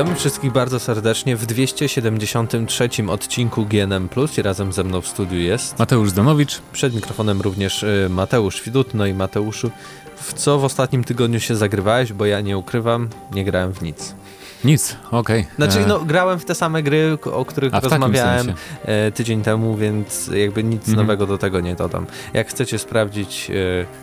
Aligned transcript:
Witamy 0.00 0.16
wszystkich 0.16 0.52
bardzo 0.52 0.80
serdecznie 0.80 1.36
w 1.36 1.46
273 1.46 2.88
odcinku 3.08 3.66
GNM+. 3.66 4.08
I 4.38 4.42
razem 4.42 4.72
ze 4.72 4.84
mną 4.84 5.00
w 5.00 5.08
studiu 5.08 5.38
jest 5.38 5.78
Mateusz 5.78 6.10
Zdanowicz. 6.10 6.60
Przed 6.72 6.94
mikrofonem 6.94 7.40
również 7.40 7.82
y, 7.82 8.06
Mateusz 8.10 8.62
Widut. 8.62 8.94
No 8.94 9.06
i 9.06 9.14
Mateuszu, 9.14 9.70
w 10.16 10.34
co 10.34 10.58
w 10.58 10.64
ostatnim 10.64 11.04
tygodniu 11.04 11.40
się 11.40 11.56
zagrywałeś? 11.56 12.12
Bo 12.12 12.26
ja 12.26 12.40
nie 12.40 12.58
ukrywam, 12.58 13.08
nie 13.32 13.44
grałem 13.44 13.72
w 13.72 13.82
nic. 13.82 14.14
Nic, 14.64 14.96
okej. 15.10 15.40
Okay. 15.40 15.54
Znaczy, 15.56 15.84
e, 15.84 15.86
no, 15.86 16.00
grałem 16.00 16.38
w 16.38 16.44
te 16.44 16.54
same 16.54 16.82
gry, 16.82 17.18
o 17.32 17.44
których 17.44 17.74
A, 17.74 17.80
rozmawiałem 17.80 18.52
e, 18.84 19.12
tydzień 19.12 19.42
temu, 19.42 19.76
więc 19.76 20.30
jakby 20.34 20.64
nic 20.64 20.88
mhm. 20.88 20.96
nowego 20.96 21.26
do 21.26 21.38
tego 21.38 21.60
nie 21.60 21.74
dodam. 21.74 22.06
Jak 22.34 22.48
chcecie 22.48 22.78
sprawdzić 22.78 23.50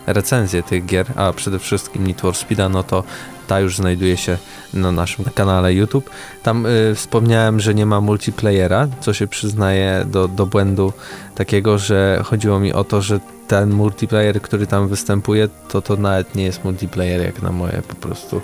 e, 0.06 0.12
recenzję 0.12 0.62
tych 0.62 0.86
gier, 0.86 1.06
a 1.16 1.32
przede 1.32 1.58
wszystkim 1.58 2.06
Need 2.06 2.20
for 2.20 2.34
Speeda, 2.34 2.68
no 2.68 2.82
to 2.82 3.04
ta 3.46 3.60
już 3.60 3.76
znajduje 3.76 4.16
się 4.16 4.38
na 4.74 4.92
naszym 4.92 5.24
kanale 5.24 5.74
YouTube. 5.74 6.10
Tam 6.42 6.66
y, 6.66 6.94
wspomniałem, 6.94 7.60
że 7.60 7.74
nie 7.74 7.86
ma 7.86 8.00
multiplayera, 8.00 8.88
co 9.00 9.12
się 9.12 9.26
przyznaje 9.26 10.04
do, 10.06 10.28
do 10.28 10.46
błędu 10.46 10.92
takiego, 11.34 11.78
że 11.78 12.22
chodziło 12.24 12.60
mi 12.60 12.72
o 12.72 12.84
to, 12.84 13.02
że 13.02 13.20
ten 13.48 13.70
multiplayer, 13.70 14.42
który 14.42 14.66
tam 14.66 14.88
występuje, 14.88 15.48
to 15.68 15.82
to 15.82 15.96
nawet 15.96 16.34
nie 16.34 16.44
jest 16.44 16.64
multiplayer 16.64 17.20
jak 17.20 17.42
na 17.42 17.52
moje 17.52 17.82
po 17.88 17.94
prostu. 17.94 18.40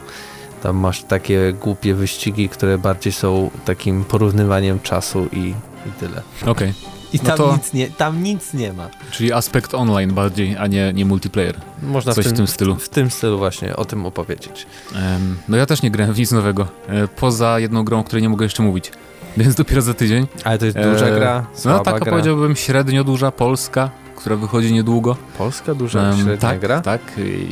Tam 0.64 0.76
masz 0.76 1.02
takie 1.02 1.52
głupie 1.52 1.94
wyścigi, 1.94 2.48
które 2.48 2.78
bardziej 2.78 3.12
są 3.12 3.50
takim 3.64 4.04
porównywaniem 4.04 4.80
czasu 4.80 5.28
i, 5.32 5.54
i 5.86 5.90
tyle. 6.00 6.22
Okej. 6.42 6.52
Okay. 6.52 6.72
I 7.12 7.16
no 7.16 7.24
tam, 7.24 7.36
to... 7.36 7.52
nic 7.52 7.72
nie, 7.72 7.88
tam 7.88 8.22
nic 8.22 8.54
nie 8.54 8.72
ma. 8.72 8.88
Czyli 9.10 9.32
aspekt 9.32 9.74
online 9.74 10.14
bardziej, 10.14 10.56
a 10.56 10.66
nie, 10.66 10.92
nie 10.92 11.04
multiplayer. 11.04 11.60
Można 11.82 12.12
Coś 12.12 12.24
w 12.24 12.28
tym, 12.28 12.34
w 12.34 12.36
tym 12.36 12.46
stylu. 12.46 12.76
W 12.76 12.88
tym 12.88 13.10
stylu 13.10 13.38
właśnie 13.38 13.76
o 13.76 13.84
tym 13.84 14.06
opowiedzieć. 14.06 14.66
Um, 14.94 15.36
no 15.48 15.56
ja 15.56 15.66
też 15.66 15.82
nie 15.82 15.90
grałem 15.90 16.14
w 16.14 16.18
nic 16.18 16.32
nowego. 16.32 16.68
E, 16.88 17.08
poza 17.08 17.58
jedną 17.58 17.84
grą, 17.84 18.00
o 18.00 18.04
której 18.04 18.22
nie 18.22 18.28
mogę 18.28 18.44
jeszcze 18.44 18.62
mówić. 18.62 18.92
Więc 19.36 19.54
dopiero 19.54 19.82
za 19.82 19.94
tydzień. 19.94 20.26
Ale 20.44 20.58
to 20.58 20.66
jest 20.66 20.78
duża 20.78 21.06
e, 21.06 21.14
gra? 21.14 21.46
No 21.64 21.78
taka 21.78 21.98
gra. 21.98 22.10
powiedziałbym 22.10 22.56
średnio 22.56 23.04
duża, 23.04 23.30
polska, 23.30 23.90
która 24.16 24.36
wychodzi 24.36 24.72
niedługo. 24.72 25.16
Polska 25.38 25.74
duża, 25.74 26.00
um, 26.02 26.16
średnia 26.16 26.36
tak, 26.36 26.60
gra? 26.60 26.80
Tak, 26.80 27.00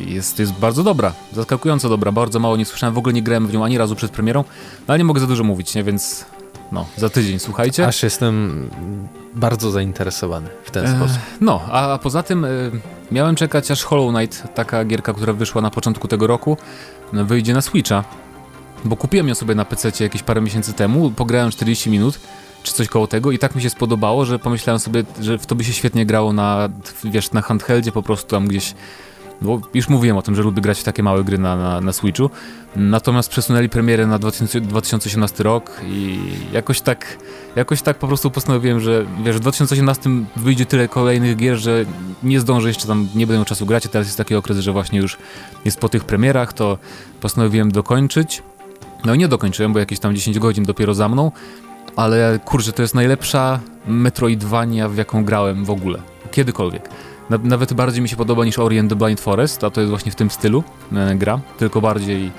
jest, 0.05 0.39
jest 0.39 0.53
bardzo 0.53 0.83
dobra, 0.83 1.13
zaskakująco 1.33 1.89
dobra, 1.89 2.11
bardzo 2.11 2.39
mało 2.39 2.57
nie 2.57 2.65
słyszałem, 2.65 2.93
w 2.93 2.97
ogóle 2.97 3.13
nie 3.13 3.23
grałem 3.23 3.47
w 3.47 3.53
nią 3.53 3.65
ani 3.65 3.77
razu 3.77 3.95
przed 3.95 4.11
premierą, 4.11 4.43
no 4.87 4.91
ale 4.91 4.97
nie 4.97 5.03
mogę 5.03 5.19
za 5.19 5.27
dużo 5.27 5.43
mówić, 5.43 5.75
nie, 5.75 5.83
więc 5.83 6.25
no, 6.71 6.85
za 6.97 7.09
tydzień, 7.09 7.39
słuchajcie. 7.39 7.87
Aż 7.87 8.03
jestem 8.03 8.69
bardzo 9.35 9.71
zainteresowany 9.71 10.49
w 10.63 10.71
ten 10.71 10.85
e, 10.85 10.95
sposób. 10.95 11.17
No, 11.41 11.61
a, 11.71 11.93
a 11.93 11.97
poza 11.97 12.23
tym 12.23 12.45
e, 12.45 12.49
miałem 13.11 13.35
czekać 13.35 13.71
aż 13.71 13.83
Hollow 13.83 14.15
Knight, 14.15 14.43
taka 14.55 14.85
gierka, 14.85 15.13
która 15.13 15.33
wyszła 15.33 15.61
na 15.61 15.69
początku 15.69 16.07
tego 16.07 16.27
roku, 16.27 16.57
wyjdzie 17.13 17.53
na 17.53 17.61
Switcha, 17.61 18.03
bo 18.85 18.97
kupiłem 18.97 19.27
ją 19.27 19.35
sobie 19.35 19.55
na 19.55 19.65
PC 19.65 20.03
jakieś 20.03 20.23
parę 20.23 20.41
miesięcy 20.41 20.73
temu, 20.73 21.11
pograłem 21.11 21.51
40 21.51 21.89
minut, 21.89 22.19
czy 22.63 22.73
coś 22.73 22.87
koło 22.87 23.07
tego 23.07 23.31
i 23.31 23.39
tak 23.39 23.55
mi 23.55 23.61
się 23.61 23.69
spodobało, 23.69 24.25
że 24.25 24.39
pomyślałem 24.39 24.79
sobie, 24.79 25.03
że 25.21 25.37
w 25.37 25.45
to 25.45 25.55
by 25.55 25.63
się 25.63 25.73
świetnie 25.73 26.05
grało 26.05 26.33
na, 26.33 26.69
wiesz, 27.03 27.31
na 27.31 27.41
handheldzie 27.41 27.91
po 27.91 28.03
prostu 28.03 28.29
tam 28.29 28.47
gdzieś 28.47 28.73
bo 29.43 29.61
już 29.73 29.89
mówiłem 29.89 30.17
o 30.17 30.21
tym, 30.21 30.35
że 30.35 30.41
lubię 30.41 30.61
grać 30.61 30.79
w 30.79 30.83
takie 30.83 31.03
małe 31.03 31.23
gry 31.23 31.37
na, 31.37 31.55
na, 31.55 31.81
na 31.81 31.93
Switchu. 31.93 32.29
Natomiast 32.75 33.29
przesunęli 33.29 33.69
premierę 33.69 34.07
na 34.07 34.19
2000, 34.19 34.61
2018 34.61 35.43
rok 35.43 35.81
i 35.87 36.19
jakoś 36.51 36.81
tak, 36.81 37.17
jakoś 37.55 37.81
tak 37.81 37.97
po 37.97 38.07
prostu 38.07 38.31
postanowiłem, 38.31 38.79
że 38.79 39.05
wiesz, 39.23 39.35
w 39.35 39.39
2018 39.39 40.09
wyjdzie 40.35 40.65
tyle 40.65 40.87
kolejnych 40.87 41.37
gier, 41.37 41.57
że 41.57 41.85
nie 42.23 42.39
zdążę 42.39 42.67
jeszcze 42.67 42.87
tam, 42.87 43.07
nie 43.15 43.27
będę 43.27 43.37
miał 43.37 43.45
czasu 43.45 43.65
grać, 43.65 43.85
a 43.85 43.89
teraz 43.89 44.07
jest 44.07 44.17
taki 44.17 44.35
okres, 44.35 44.57
że 44.57 44.71
właśnie 44.71 44.99
już 44.99 45.17
jest 45.65 45.79
po 45.79 45.89
tych 45.89 46.03
premierach, 46.03 46.53
to 46.53 46.77
postanowiłem 47.21 47.71
dokończyć. 47.71 48.43
No 49.05 49.13
i 49.13 49.17
nie 49.17 49.27
dokończyłem, 49.27 49.73
bo 49.73 49.79
jakieś 49.79 49.99
tam 49.99 50.15
10 50.15 50.39
godzin 50.39 50.63
dopiero 50.63 50.93
za 50.93 51.09
mną, 51.09 51.31
ale 51.95 52.39
kurczę, 52.45 52.71
to 52.71 52.81
jest 52.81 52.95
najlepsza 52.95 53.59
Metroidvania, 53.87 54.89
w 54.89 54.97
jaką 54.97 55.25
grałem 55.25 55.65
w 55.65 55.69
ogóle. 55.69 55.99
Kiedykolwiek. 56.31 56.89
Nawet 57.29 57.73
bardziej 57.73 58.01
mi 58.01 58.09
się 58.09 58.15
podoba 58.15 58.45
niż 58.45 58.59
Ori 58.59 58.79
and 58.79 58.89
the 58.89 58.95
Blind 58.95 59.19
Forest, 59.19 59.63
a 59.63 59.69
to 59.69 59.81
jest 59.81 59.89
właśnie 59.89 60.11
w 60.11 60.15
tym 60.15 60.29
stylu 60.29 60.63
e, 60.95 61.15
gra, 61.15 61.39
tylko 61.57 61.81
bardziej... 61.81 62.31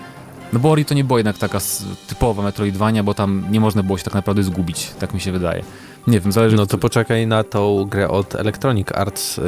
No 0.52 0.60
bo 0.60 0.70
Ori 0.70 0.84
to 0.84 0.94
nie 0.94 1.04
była 1.04 1.18
jednak 1.18 1.38
taka 1.38 1.58
typowa 2.06 2.42
Metroidvania, 2.42 3.02
bo 3.02 3.14
tam 3.14 3.44
nie 3.50 3.60
można 3.60 3.82
było 3.82 3.98
się 3.98 4.04
tak 4.04 4.14
naprawdę 4.14 4.42
zgubić, 4.42 4.90
tak 5.00 5.14
mi 5.14 5.20
się 5.20 5.32
wydaje. 5.32 5.62
Nie 6.06 6.20
wiem, 6.20 6.32
zależy... 6.32 6.56
No 6.56 6.66
to 6.66 6.78
poczekaj 6.78 7.26
na 7.26 7.44
tą 7.44 7.84
grę 7.84 8.08
od 8.08 8.34
Electronic 8.34 8.92
Arts 8.92 9.36
yy, 9.36 9.44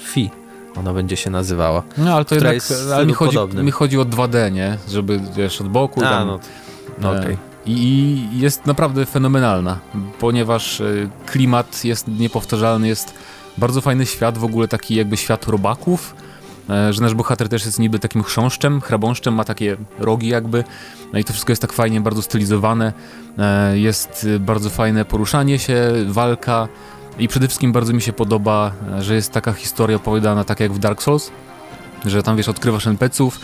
Fi. 0.00 0.43
Ona 0.76 0.92
będzie 0.92 1.16
się 1.16 1.30
nazywała. 1.30 1.82
No 1.98 2.14
ale 2.14 2.24
to 2.24 2.34
jednak, 2.34 2.56
ale 2.94 3.06
mi 3.06 3.12
chodzi, 3.12 3.38
mi 3.54 3.70
chodzi 3.70 3.98
o 3.98 4.04
2D, 4.04 4.52
nie? 4.52 4.78
Żeby, 4.88 5.20
wiesz, 5.36 5.60
od 5.60 5.68
boku 5.68 6.00
A, 6.00 6.08
tam... 6.08 6.26
no, 6.26 6.40
no 6.98 7.10
okej. 7.10 7.22
Okay. 7.22 7.36
I 7.66 8.28
jest 8.32 8.66
naprawdę 8.66 9.06
fenomenalna, 9.06 9.78
ponieważ 10.20 10.80
e, 10.80 10.84
klimat 11.26 11.84
jest 11.84 12.08
niepowtarzalny, 12.08 12.88
jest 12.88 13.14
bardzo 13.58 13.80
fajny 13.80 14.06
świat, 14.06 14.38
w 14.38 14.44
ogóle 14.44 14.68
taki 14.68 14.94
jakby 14.94 15.16
świat 15.16 15.46
robaków, 15.46 16.14
e, 16.70 16.92
że 16.92 17.02
nasz 17.02 17.14
bohater 17.14 17.48
też 17.48 17.66
jest 17.66 17.78
niby 17.78 17.98
takim 17.98 18.22
chrząszczem, 18.22 18.80
chrabąszczem, 18.80 19.34
ma 19.34 19.44
takie 19.44 19.76
rogi 19.98 20.28
jakby, 20.28 20.64
no 21.12 21.18
i 21.18 21.24
to 21.24 21.32
wszystko 21.32 21.52
jest 21.52 21.62
tak 21.62 21.72
fajnie, 21.72 22.00
bardzo 22.00 22.22
stylizowane, 22.22 22.92
e, 23.38 23.78
jest 23.78 24.28
bardzo 24.40 24.70
fajne 24.70 25.04
poruszanie 25.04 25.58
się, 25.58 25.92
walka 26.06 26.68
i 27.18 27.28
przede 27.28 27.48
wszystkim 27.48 27.72
bardzo 27.72 27.92
mi 27.92 28.02
się 28.02 28.12
podoba, 28.12 28.72
że 29.00 29.14
jest 29.14 29.32
taka 29.32 29.52
historia 29.52 29.96
opowiadana 29.96 30.44
tak 30.44 30.60
jak 30.60 30.72
w 30.72 30.78
Dark 30.78 31.02
Souls, 31.02 31.30
że 32.06 32.22
tam 32.22 32.36
wiesz, 32.36 32.48
odkrywasz 32.48 32.86
NPC-ów, 32.86 33.40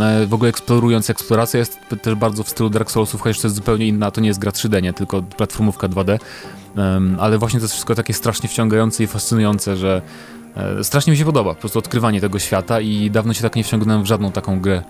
E, 0.00 0.26
w 0.26 0.34
ogóle 0.34 0.50
eksplorując, 0.50 1.10
eksploracja 1.10 1.60
jest 1.60 1.78
też 2.02 2.14
bardzo 2.14 2.42
w 2.42 2.48
stylu 2.48 2.70
Dark 2.70 2.90
Soulsów, 2.90 3.20
chociaż 3.20 3.40
to 3.40 3.46
jest 3.46 3.56
zupełnie 3.56 3.86
inna, 3.86 4.10
to 4.10 4.20
nie 4.20 4.28
jest 4.28 4.40
gra 4.40 4.50
3D, 4.50 4.82
nie, 4.82 4.92
tylko 4.92 5.22
platformówka 5.22 5.88
2D, 5.88 6.18
ale 7.18 7.38
właśnie 7.38 7.60
to 7.60 7.64
jest 7.64 7.72
wszystko 7.72 7.94
takie 7.94 8.14
strasznie 8.14 8.48
wciągające 8.48 9.04
i 9.04 9.06
fascynujące, 9.06 9.76
że 9.76 10.02
e, 10.56 10.84
strasznie 10.84 11.10
mi 11.10 11.16
się 11.16 11.24
podoba, 11.24 11.54
po 11.54 11.60
prostu 11.60 11.78
odkrywanie 11.78 12.20
tego 12.20 12.38
świata 12.38 12.80
i 12.80 13.10
dawno 13.10 13.34
się 13.34 13.42
tak 13.42 13.56
nie 13.56 13.64
wciągnąłem 13.64 14.02
w 14.02 14.06
żadną 14.06 14.32
taką 14.32 14.60
grę 14.60 14.82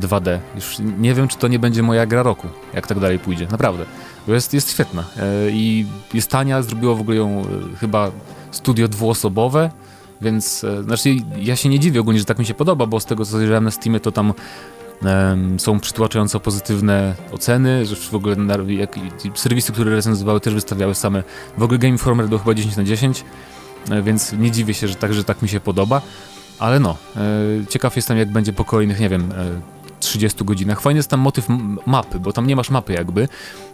2D. 0.00 0.28
E, 0.28 0.40
Już 0.54 0.76
nie 0.98 1.14
wiem, 1.14 1.28
czy 1.28 1.38
to 1.38 1.48
nie 1.48 1.58
będzie 1.58 1.82
moja 1.82 2.06
gra 2.06 2.22
roku, 2.22 2.48
jak 2.74 2.86
tak 2.86 3.00
dalej 3.00 3.18
pójdzie, 3.18 3.46
naprawdę, 3.50 3.84
bo 4.26 4.34
jest, 4.34 4.54
jest 4.54 4.70
świetna. 4.70 5.04
I 5.50 5.86
jest 6.14 6.30
tania, 6.30 6.62
zrobiło 6.62 6.96
w 6.96 7.00
ogóle 7.00 7.16
ją 7.16 7.42
chyba 7.80 8.10
studio 8.50 8.88
dwuosobowe, 8.88 9.70
więc, 10.20 10.64
e, 10.64 10.82
znaczy, 10.82 11.16
ja 11.38 11.56
się 11.56 11.68
nie 11.68 11.80
dziwię 11.80 12.00
ogólnie, 12.00 12.18
że 12.20 12.26
tak 12.26 12.38
mi 12.38 12.46
się 12.46 12.54
podoba, 12.54 12.86
bo 12.86 13.00
z 13.00 13.04
tego 13.04 13.24
co 13.24 13.30
zajrzałem 13.38 13.64
na 13.64 13.70
Steamie, 13.70 14.00
to 14.00 14.12
tam 14.12 14.32
są 15.58 15.80
przytłaczająco 15.80 16.40
pozytywne 16.40 17.14
oceny, 17.32 17.86
że 17.86 17.96
w 17.96 18.14
ogóle 18.14 18.36
jak, 18.68 18.98
serwisy, 19.34 19.72
które 19.72 19.90
recenzowały 19.90 20.40
też 20.40 20.54
wystawiały 20.54 20.94
same, 20.94 21.22
w 21.58 21.62
ogóle 21.62 21.78
Game 21.78 21.92
Informer 21.92 22.28
do 22.28 22.38
chyba 22.38 22.54
10 22.54 22.76
na 22.76 22.84
10, 22.84 23.24
e, 23.90 24.02
więc 24.02 24.32
nie 24.32 24.50
dziwię 24.50 24.74
się, 24.74 24.88
że 24.88 24.94
tak, 24.94 25.14
że 25.14 25.24
tak 25.24 25.42
mi 25.42 25.48
się 25.48 25.60
podoba, 25.60 26.02
ale 26.58 26.80
no, 26.80 26.96
e, 27.16 27.66
ciekaw 27.68 27.96
jestem 27.96 28.18
jak 28.18 28.32
będzie 28.32 28.52
po 28.52 28.64
kolejnych, 28.64 29.00
nie 29.00 29.08
wiem, 29.08 29.32
30 30.00 30.44
godzinach. 30.44 30.80
Fajny 30.80 30.98
jest 30.98 31.10
tam 31.10 31.20
motyw 31.20 31.46
mapy, 31.86 32.20
bo 32.20 32.32
tam 32.32 32.46
nie 32.46 32.56
masz 32.56 32.70
mapy 32.70 32.92
jakby, 32.92 33.28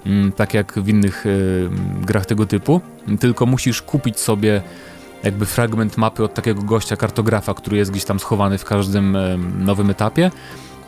mm, 0.06 0.32
tak 0.32 0.54
jak 0.54 0.72
w 0.78 0.88
innych 0.88 1.24
grach 2.00 2.26
tego 2.26 2.46
typu, 2.46 2.80
tylko 3.20 3.46
musisz 3.46 3.82
kupić 3.82 4.20
sobie 4.20 4.62
jakby 5.22 5.46
fragment 5.46 5.96
mapy 5.96 6.24
od 6.24 6.34
takiego 6.34 6.62
gościa, 6.62 6.96
kartografa, 6.96 7.54
który 7.54 7.76
jest 7.76 7.90
gdzieś 7.90 8.04
tam 8.04 8.20
schowany 8.20 8.58
w 8.58 8.64
każdym 8.64 9.16
nowym 9.58 9.90
etapie 9.90 10.30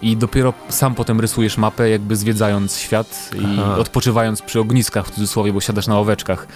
i 0.03 0.17
dopiero 0.17 0.55
sam 0.69 0.95
potem 0.95 1.21
rysujesz 1.21 1.59
mapę, 1.59 1.91
jakby 1.91 2.17
zwiedzając 2.17 2.79
świat 2.79 3.31
i 3.35 3.59
Aha. 3.61 3.77
odpoczywając 3.79 4.43
przy 4.43 4.61
ogniskach 4.61 5.07
w 5.07 5.11
cudzysłowie, 5.11 5.53
bo 5.53 5.61
siadasz 5.61 5.87
na 5.87 5.95
ławeczkach 5.95 6.47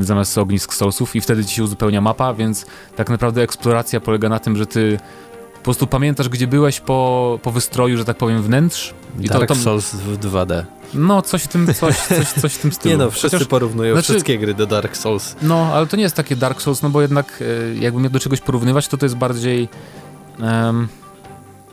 zamiast 0.00 0.38
ognisk 0.38 0.74
Soulsów 0.74 1.16
i 1.16 1.20
wtedy 1.20 1.44
ci 1.44 1.54
się 1.54 1.64
uzupełnia 1.64 2.00
mapa, 2.00 2.34
więc 2.34 2.66
tak 2.96 3.10
naprawdę 3.10 3.42
eksploracja 3.42 4.00
polega 4.00 4.28
na 4.28 4.38
tym, 4.38 4.56
że 4.56 4.66
ty 4.66 4.98
po 5.54 5.64
prostu 5.64 5.86
pamiętasz, 5.86 6.28
gdzie 6.28 6.46
byłeś 6.46 6.80
po, 6.80 7.38
po 7.42 7.50
wystroju, 7.50 7.96
że 7.96 8.04
tak 8.04 8.16
powiem, 8.16 8.42
wnętrz. 8.42 8.94
I 9.20 9.28
Dark 9.28 9.48
to, 9.48 9.54
to... 9.54 9.60
Souls 9.60 9.94
w 9.94 10.18
2D. 10.18 10.64
No, 10.94 11.22
coś 11.22 11.42
w 11.42 11.48
tym, 11.48 11.74
coś, 11.74 11.96
coś, 11.96 12.28
coś 12.28 12.54
w 12.54 12.58
tym 12.58 12.72
stylu. 12.76 12.92
Nie 12.92 13.04
no, 13.04 13.10
wszyscy 13.10 13.36
Chociaż, 13.36 13.48
porównują 13.48 13.94
znaczy, 13.94 14.12
wszystkie 14.12 14.38
gry 14.38 14.54
do 14.54 14.66
Dark 14.66 14.96
Souls. 14.96 15.36
No, 15.42 15.66
ale 15.74 15.86
to 15.86 15.96
nie 15.96 16.02
jest 16.02 16.16
takie 16.16 16.36
Dark 16.36 16.62
Souls, 16.62 16.82
no 16.82 16.90
bo 16.90 17.02
jednak 17.02 17.42
e, 17.42 17.74
jakbym 17.74 18.02
miał 18.02 18.12
do 18.12 18.20
czegoś 18.20 18.40
porównywać, 18.40 18.88
to 18.88 18.96
to 18.96 19.06
jest 19.06 19.16
bardziej 19.16 19.68
um, 20.40 20.88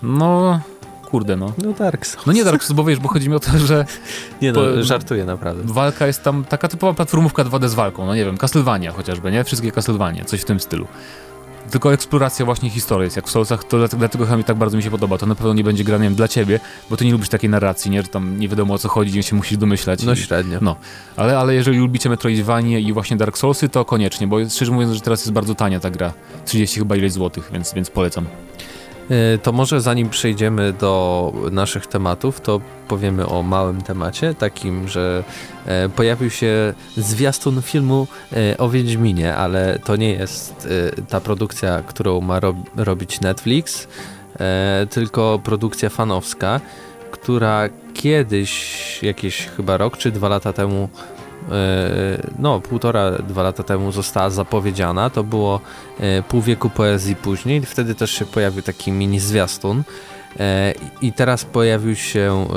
no 0.04 0.60
kurde 1.12 1.36
no. 1.36 1.54
No 1.64 1.74
Dark 1.74 2.06
Souls. 2.06 2.26
No 2.26 2.34
nie 2.34 2.44
Dark 2.44 2.64
Souls, 2.64 2.76
bo 2.76 2.84
wiesz, 2.84 3.00
bo 3.00 3.10
chodzi 3.10 3.30
mi 3.30 3.36
o 3.36 3.40
to, 3.40 3.58
że... 3.58 3.86
Nie 4.42 4.52
no, 4.52 4.62
po, 4.62 4.84
żartuję 4.84 5.26
naprawdę. 5.26 5.64
Walka 5.66 6.08
jest 6.08 6.24
tam 6.24 6.46
taka 6.46 6.68
typowa 6.68 6.94
platformówka 6.94 7.44
2D 7.44 7.68
z 7.68 7.74
walką, 7.74 8.06
no 8.06 8.16
nie 8.16 8.26
wiem, 8.26 8.38
Castlevania 8.38 8.92
chociażby, 8.92 9.32
nie? 9.32 9.44
Wszystkie 9.44 9.72
Castlevania, 9.72 10.26
coś 10.26 10.42
w 10.42 10.46
tym 10.46 10.60
stylu 10.60 10.88
tylko 11.70 11.94
eksploracja 11.94 12.46
właśnie 12.46 12.70
historii 12.70 13.04
jest 13.04 13.16
jak 13.16 13.28
w 13.28 13.32
Soulsach, 13.32 13.64
to 13.64 13.88
dlatego 13.88 14.26
chyba 14.26 14.38
mi 14.38 14.44
tak 14.44 14.58
bardzo 14.58 14.78
mi 14.78 14.84
się 14.84 14.92
podoba. 14.92 15.18
To 15.18 15.26
na 15.26 15.36
pewno 15.36 15.54
nie 15.54 15.64
będzie 15.64 15.84
gra, 15.84 16.00
dla 16.00 16.28
ciebie, 16.28 16.60
bo 16.90 16.98
ty 16.98 17.06
nie 17.06 17.12
lubisz 17.12 17.30
takiej 17.30 17.50
narracji, 17.50 17.92
nie? 17.92 18.02
Że 18.02 18.08
tam 18.08 18.40
nie 18.40 18.50
wiadomo 18.50 18.74
o 18.74 18.78
co 18.78 18.90
chodzi, 18.90 19.16
nie 19.16 19.24
się 19.24 19.36
musisz 19.36 19.58
domyślać. 19.58 20.04
No 20.04 20.14
i, 20.14 20.18
średnio. 20.18 20.60
No, 20.62 20.76
ale, 21.18 21.40
ale 21.40 21.56
jeżeli 21.56 21.78
lubicie 21.78 22.10
Metroidvania 22.10 22.80
i 22.80 22.94
właśnie 22.94 23.18
Dark 23.18 23.38
Soulsy, 23.38 23.70
to 23.70 23.86
koniecznie, 23.86 24.28
bo 24.28 24.50
szczerze 24.50 24.72
mówiąc, 24.72 24.94
że 24.94 25.02
teraz 25.02 25.20
jest 25.20 25.32
bardzo 25.32 25.56
tania 25.56 25.80
ta 25.80 25.90
gra. 25.90 26.14
30 26.46 26.80
chyba 26.80 26.96
ileś 26.96 27.12
złotych, 27.12 27.50
więc, 27.54 27.74
więc 27.74 27.90
polecam. 27.90 28.26
E, 29.10 29.38
to 29.38 29.52
może 29.52 29.82
zanim 29.82 30.10
przejdziemy 30.10 30.74
do 30.74 31.34
naszych 31.52 31.88
tematów, 31.88 32.42
to 32.42 32.62
powiemy 32.88 33.28
o 33.28 33.44
małym 33.44 33.82
temacie, 33.82 34.34
takim, 34.34 34.88
że 34.88 35.24
e, 35.66 35.90
pojawił 35.90 36.30
się 36.30 36.74
zwiastun 36.98 37.62
filmu 37.62 38.08
e, 38.34 38.58
o 38.58 38.70
Wiedźminie, 38.70 39.36
ale 39.36 39.80
to 39.80 39.96
nie 39.96 40.12
jest 40.12 40.68
ta 41.10 41.22
produkcja, 41.22 41.84
którą 41.88 42.22
ma 42.22 42.40
robić 42.76 43.22
Netflix, 43.22 43.88
tylko 44.90 45.40
produkcja 45.44 45.90
fanowska, 45.90 46.60
która 47.12 47.70
kiedyś, 47.94 49.04
jakieś 49.04 49.48
chyba 49.48 49.78
rok 49.78 49.98
czy 49.98 50.12
dwa 50.12 50.30
lata 50.30 50.54
temu 50.54 50.90
no, 52.40 52.60
półtora, 52.60 53.12
dwa 53.12 53.44
lata 53.44 53.64
temu 53.64 53.92
została 53.92 54.30
zapowiedziana. 54.30 55.10
To 55.10 55.24
było 55.24 55.60
pół 56.28 56.42
wieku 56.42 56.70
poezji 56.70 57.16
później. 57.16 57.62
Wtedy 57.62 57.96
też 57.96 58.12
się 58.12 58.26
pojawił 58.26 58.62
taki 58.62 58.92
mini 58.92 59.20
zwiastun. 59.20 59.84
I 61.02 61.14
teraz 61.14 61.46
pojawił 61.46 61.96
się 61.96 62.48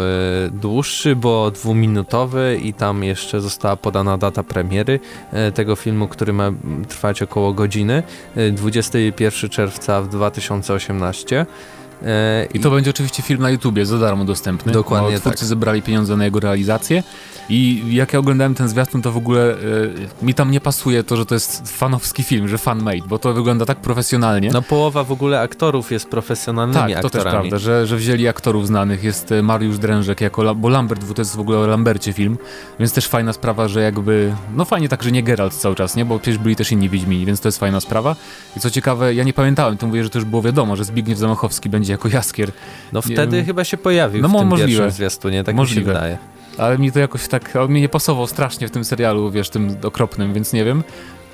dłuższy, 0.50 1.17
bo 1.17 1.50
dwuminutowy 1.50 2.61
i 2.62 2.75
tam 2.75 3.05
jeszcze 3.05 3.41
została 3.41 3.77
podana 3.77 4.19
data 4.19 4.43
premiery 4.43 5.00
tego 5.55 5.77
filmu, 5.77 6.09
który 6.09 6.33
ma 6.33 6.53
trwać 6.89 7.23
około 7.23 7.53
godziny. 7.53 8.03
21 8.53 9.50
czerwca 9.50 10.03
w 10.03 10.09
2018. 10.09 11.47
I 12.55 12.61
to 12.61 12.71
będzie 12.71 12.91
oczywiście 12.91 13.23
film 13.23 13.43
na 13.43 13.51
YouTubie 13.51 13.87
za 13.87 13.99
darmo 13.99 14.25
dostępny. 14.25 14.73
Dokładnie. 14.73 15.13
Bo 15.13 15.21
twórcy 15.21 15.39
tak. 15.39 15.49
zebrali 15.49 15.83
pieniądze 15.83 16.17
na 16.17 16.25
jego 16.25 16.41
realizację. 16.41 17.03
I 17.49 17.83
jak 17.91 18.13
ja 18.13 18.19
oglądałem 18.19 18.55
ten 18.55 18.69
zwiastun, 18.69 19.03
to 19.03 19.13
w 19.13 19.17
ogóle 19.17 19.55
y, 19.55 20.09
mi 20.23 20.35
tam 20.35 20.51
nie 20.51 20.61
pasuje 20.61 21.05
to, 21.05 21.17
że 21.17 21.27
to 21.27 21.35
jest 21.35 21.69
fanowski 21.69 22.23
film, 22.23 22.49
że 22.49 22.59
fan-made, 22.59 23.07
bo 23.07 23.19
to 23.19 23.33
wygląda 23.35 23.67
tak 23.67 23.79
profesjonalnie. 23.79 24.51
No 24.53 24.63
połowa 24.63 25.05
w 25.05 25.13
ogóle 25.13 25.41
aktorów 25.41 25.93
jest 25.93 26.09
profesjonalnymi 26.09 26.95
tak, 26.95 27.05
aktorami. 27.05 27.11
to 27.13 27.19
też 27.19 27.23
prawda, 27.23 27.59
że, 27.59 27.87
że 27.87 27.97
wzięli 27.97 28.29
aktorów 28.29 28.67
znanych. 28.67 29.05
Jest 29.05 29.33
e, 29.33 29.43
Mariusz 29.43 29.79
Drężek 29.79 30.21
jako, 30.21 30.55
bo 30.55 30.69
Lambert, 30.69 31.15
to 31.15 31.21
jest 31.21 31.37
w 31.37 31.41
ogóle 31.41 31.59
o 31.59 31.67
Lambercie 31.67 32.13
film, 32.13 32.39
więc 32.79 32.93
też 32.93 33.09
fajna 33.09 33.33
sprawa, 33.33 33.69
że 33.69 33.83
jakby, 33.83 34.35
no 34.55 34.65
fajnie 34.65 34.89
tak, 34.89 35.03
że 35.03 35.13
nie 35.13 35.23
Geralt 35.23 35.55
cały 35.55 35.75
czas, 35.75 35.97
nie, 35.97 36.05
bo 36.05 36.19
przecież 36.19 36.39
byli 36.39 36.57
też 36.57 36.73
inni 36.73 36.89
Wiedźmini, 36.89 37.27
więc 37.27 37.41
to 37.41 37.49
jest 37.49 37.59
fajna 37.59 37.81
sprawa. 37.81 38.17
I 38.57 38.61
co 38.61 38.71
ciekawe, 38.71 39.15
ja 39.15 39.25
nie 39.25 39.33
pamiętałem, 39.33 39.77
to 39.77 39.87
mówię, 39.87 40.05
że 40.05 40.11
to 40.11 40.19
już 40.19 40.25
było 40.25 40.43
wiadomo, 40.43 40.77
że 40.77 40.85
Zbigniew 40.85 41.19
Zamachowski 41.19 41.69
będzie 41.69 41.92
jako 41.93 42.09
Jaskier. 42.09 42.53
No 42.93 43.03
wtedy 43.03 43.44
chyba 43.44 43.65
się 43.65 43.77
pojawił 43.77 44.23
no, 44.23 44.29
w 44.29 44.33
tym 44.33 44.49
możliwe. 44.49 44.69
pierwszym 44.69 44.91
zwiastunie, 44.91 45.44
tak 45.44 45.55
możliwe. 45.55 45.81
mi 45.81 45.87
się 45.87 45.93
wydaje 45.93 46.19
ale 46.59 46.79
mi 46.79 46.93
to 46.93 46.99
jakoś 46.99 47.29
tak, 47.29 47.56
on 47.56 47.73
mi 47.73 47.81
nie 47.81 47.89
pasował 47.89 48.27
strasznie 48.27 48.69
w 48.69 48.71
tym 48.71 48.85
serialu, 48.85 49.31
wiesz, 49.31 49.50
tym 49.50 49.77
okropnym, 49.83 50.35
więc 50.35 50.53
nie 50.53 50.65
wiem. 50.65 50.85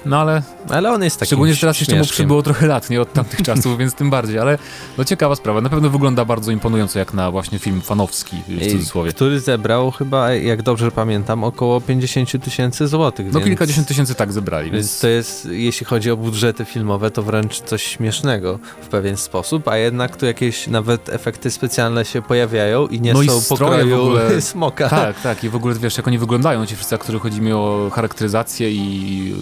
No 0.06 0.20
ale... 0.20 0.42
Ale 0.68 0.92
on 0.92 1.02
jest 1.02 1.18
taki 1.18 1.28
Szczególnie, 1.28 1.54
że 1.54 1.60
teraz 1.60 1.80
jeszcze 1.80 1.96
mu 1.96 2.04
przybyło 2.04 2.42
trochę 2.42 2.66
lat, 2.66 2.90
nie? 2.90 3.00
Od 3.00 3.12
tamtych 3.12 3.42
czasów, 3.48 3.78
więc 3.78 3.94
tym 3.94 4.10
bardziej, 4.10 4.38
ale 4.38 4.58
no 4.98 5.04
ciekawa 5.04 5.36
sprawa. 5.36 5.60
Na 5.60 5.68
pewno 5.68 5.90
wygląda 5.90 6.24
bardzo 6.24 6.50
imponująco 6.50 6.98
jak 6.98 7.14
na 7.14 7.30
właśnie 7.30 7.58
film 7.58 7.80
fanowski, 7.80 8.36
w 8.48 8.72
cudzysłowie. 8.72 9.12
Który 9.12 9.40
zebrał 9.40 9.90
chyba, 9.90 10.32
jak 10.32 10.62
dobrze 10.62 10.90
pamiętam, 10.90 11.44
około 11.44 11.80
50 11.80 12.44
tysięcy 12.44 12.88
złotych. 12.88 13.26
No 13.26 13.32
więc... 13.32 13.44
kilkadziesiąt 13.44 13.88
tysięcy 13.88 14.14
tak 14.14 14.32
zebrali. 14.32 14.70
Więc... 14.70 14.86
więc 14.86 15.00
to 15.00 15.08
jest, 15.08 15.48
jeśli 15.50 15.86
chodzi 15.86 16.10
o 16.10 16.16
budżety 16.16 16.64
filmowe, 16.64 17.10
to 17.10 17.22
wręcz 17.22 17.60
coś 17.60 17.82
śmiesznego 17.82 18.58
w 18.82 18.88
pewien 18.88 19.16
sposób, 19.16 19.68
a 19.68 19.76
jednak 19.76 20.16
tu 20.16 20.26
jakieś 20.26 20.66
nawet 20.66 21.08
efekty 21.08 21.50
specjalne 21.50 22.04
się 22.04 22.22
pojawiają 22.22 22.86
i 22.86 23.00
nie 23.00 23.12
no 23.12 23.24
są 23.24 23.38
i 23.38 23.42
pokroju 23.48 24.02
ogóle... 24.02 24.40
smoka. 24.58 24.88
Tak, 24.88 25.20
tak 25.20 25.44
i 25.44 25.48
w 25.48 25.56
ogóle 25.56 25.74
wiesz, 25.74 25.96
jak 25.96 26.08
oni 26.08 26.18
wyglądają, 26.18 26.66
ci 26.66 26.76
wszyscy 26.76 26.94
aktorzy, 26.94 27.18
chodzi 27.18 27.40
mi 27.40 27.52
o 27.52 27.90
charakteryzację 27.94 28.70
i 28.70 29.34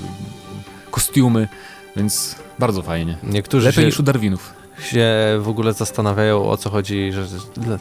kostiumy, 0.96 1.48
więc 1.96 2.36
bardzo 2.58 2.82
fajnie. 2.82 3.16
Niektórzy 3.22 3.66
Lepiej 3.66 3.82
się, 3.82 3.86
niż 3.86 4.00
u 4.00 4.02
Darwinów. 4.02 4.54
się 4.80 5.06
w 5.40 5.48
ogóle 5.48 5.72
zastanawiają 5.72 6.48
o 6.50 6.56
co 6.56 6.70
chodzi, 6.70 7.12
że, 7.12 7.26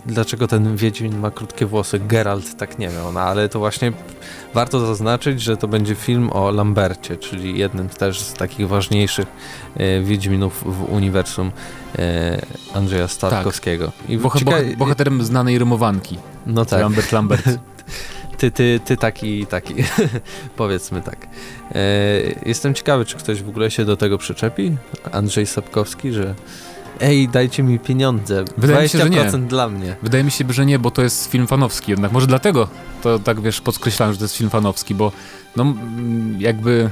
dlaczego 0.06 0.48
ten 0.48 0.76
Wiedźmin 0.76 1.18
ma 1.18 1.32
krótkie 1.32 1.66
włosy, 1.66 2.00
Geralt 2.00 2.58
tak 2.58 2.80
nie 2.80 2.90
miał, 2.90 3.12
no 3.12 3.20
ale 3.20 3.50
to 3.50 3.60
właśnie 3.60 3.92
warto 4.54 4.88
zaznaczyć, 4.88 5.42
że 5.42 5.58
to 5.58 5.68
będzie 5.68 5.96
film 5.96 6.30
o 6.34 6.52
Lambercie, 6.52 7.18
czyli 7.18 7.60
jednym 7.60 7.90
też 7.90 8.20
z 8.20 8.34
takich 8.34 8.68
ważniejszych 8.68 9.28
e, 9.78 10.02
Wiedźminów 10.02 10.64
w 10.66 10.94
uniwersum 10.94 11.52
e, 12.00 12.42
Andrzeja 12.74 13.08
Starkowskiego. 13.08 13.86
Tak. 13.86 14.10
I 14.10 14.18
Boha, 14.18 14.40
bohaterem 14.78 15.26
znanej 15.26 15.60
rymowanki. 15.60 16.18
No 16.46 16.66
tak. 16.66 16.82
Lambert 16.82 17.12
Lambert. 17.12 17.46
ty, 18.38 18.52
ty, 18.52 18.80
ty 18.86 18.98
taki, 18.98 19.46
taki. 19.46 19.74
Powiedzmy 20.58 21.02
tak. 21.02 21.28
E, 21.72 21.80
jestem 22.46 22.74
ciekawy, 22.74 23.06
czy 23.06 23.16
ktoś 23.16 23.44
w 23.44 23.50
ogóle 23.50 23.72
się 23.72 23.86
do 23.86 23.98
tego 23.98 24.18
przyczepi. 24.18 24.78
Andrzej 25.12 25.46
Sapkowski, 25.46 26.12
że 26.12 26.36
ej, 27.00 27.30
dajcie 27.30 27.64
mi 27.64 27.80
pieniądze. 27.80 28.46
Wydaje 28.58 28.88
20% 28.88 29.10
mi 29.10 29.16
się, 29.16 29.30
że 29.30 29.40
nie. 29.40 29.48
dla 29.48 29.70
mnie. 29.70 29.96
Wydaje 30.04 30.24
mi 30.24 30.32
się, 30.32 30.46
że 30.50 30.66
nie, 30.66 30.80
bo 30.80 30.92
to 30.92 31.02
jest 31.02 31.32
film 31.32 31.48
fanowski 31.48 31.92
jednak. 31.92 32.12
Może 32.12 32.28
dlatego 32.28 32.68
to 33.02 33.20
tak, 33.20 33.42
wiesz, 33.42 33.62
podkreślam, 33.62 34.12
że 34.12 34.18
to 34.18 34.24
jest 34.24 34.38
film 34.38 34.50
fanowski, 34.50 34.96
bo 34.96 35.12
no 35.56 35.74
jakby 36.38 36.90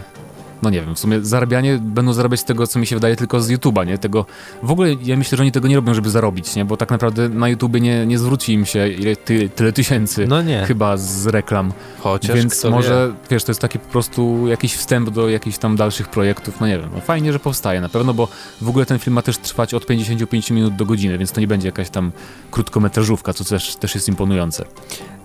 no 0.63 0.69
nie 0.69 0.81
wiem, 0.81 0.95
w 0.95 0.99
sumie 0.99 1.21
zarabianie, 1.21 1.79
będą 1.81 2.13
zarabiać 2.13 2.39
z 2.39 2.43
tego, 2.43 2.67
co 2.67 2.79
mi 2.79 2.87
się 2.87 2.95
wydaje, 2.95 3.15
tylko 3.15 3.41
z 3.41 3.49
YouTube'a, 3.49 3.87
nie? 3.87 3.97
Tego, 3.97 4.25
w 4.63 4.71
ogóle 4.71 4.95
ja 5.03 5.17
myślę, 5.17 5.35
że 5.37 5.43
oni 5.43 5.51
tego 5.51 5.67
nie 5.67 5.75
robią, 5.75 5.93
żeby 5.93 6.09
zarobić, 6.09 6.55
nie? 6.55 6.65
Bo 6.65 6.77
tak 6.77 6.91
naprawdę 6.91 7.29
na 7.29 7.49
YouTubie 7.49 7.81
nie, 7.81 8.05
nie 8.05 8.19
zwróci 8.19 8.53
im 8.53 8.65
się 8.65 8.87
ile, 8.87 9.15
ty, 9.15 9.49
tyle 9.49 9.73
tysięcy 9.73 10.27
no 10.27 10.41
nie. 10.41 10.63
chyba 10.65 10.97
z 10.97 11.27
reklam. 11.27 11.73
Chociaż 11.99 12.35
Więc 12.35 12.63
może, 12.63 13.07
wie. 13.09 13.27
wiesz, 13.29 13.43
to 13.43 13.51
jest 13.51 13.61
taki 13.61 13.79
po 13.79 13.91
prostu 13.91 14.47
jakiś 14.47 14.75
wstęp 14.75 15.09
do 15.09 15.29
jakichś 15.29 15.57
tam 15.57 15.75
dalszych 15.75 16.09
projektów, 16.09 16.61
no 16.61 16.67
nie 16.67 16.79
wiem. 16.79 16.89
No 16.95 17.01
fajnie, 17.01 17.33
że 17.33 17.39
powstaje 17.39 17.81
na 17.81 17.89
pewno, 17.89 18.13
bo 18.13 18.27
w 18.61 18.69
ogóle 18.69 18.85
ten 18.85 18.99
film 18.99 19.13
ma 19.13 19.21
też 19.21 19.37
trwać 19.37 19.73
od 19.73 19.85
55 19.85 20.51
minut 20.51 20.75
do 20.75 20.85
godziny, 20.85 21.17
więc 21.17 21.31
to 21.31 21.41
nie 21.41 21.47
będzie 21.47 21.67
jakaś 21.67 21.89
tam 21.89 22.11
krótkometrażówka, 22.51 23.33
co 23.33 23.43
też, 23.43 23.75
też 23.75 23.95
jest 23.95 24.07
imponujące. 24.07 24.65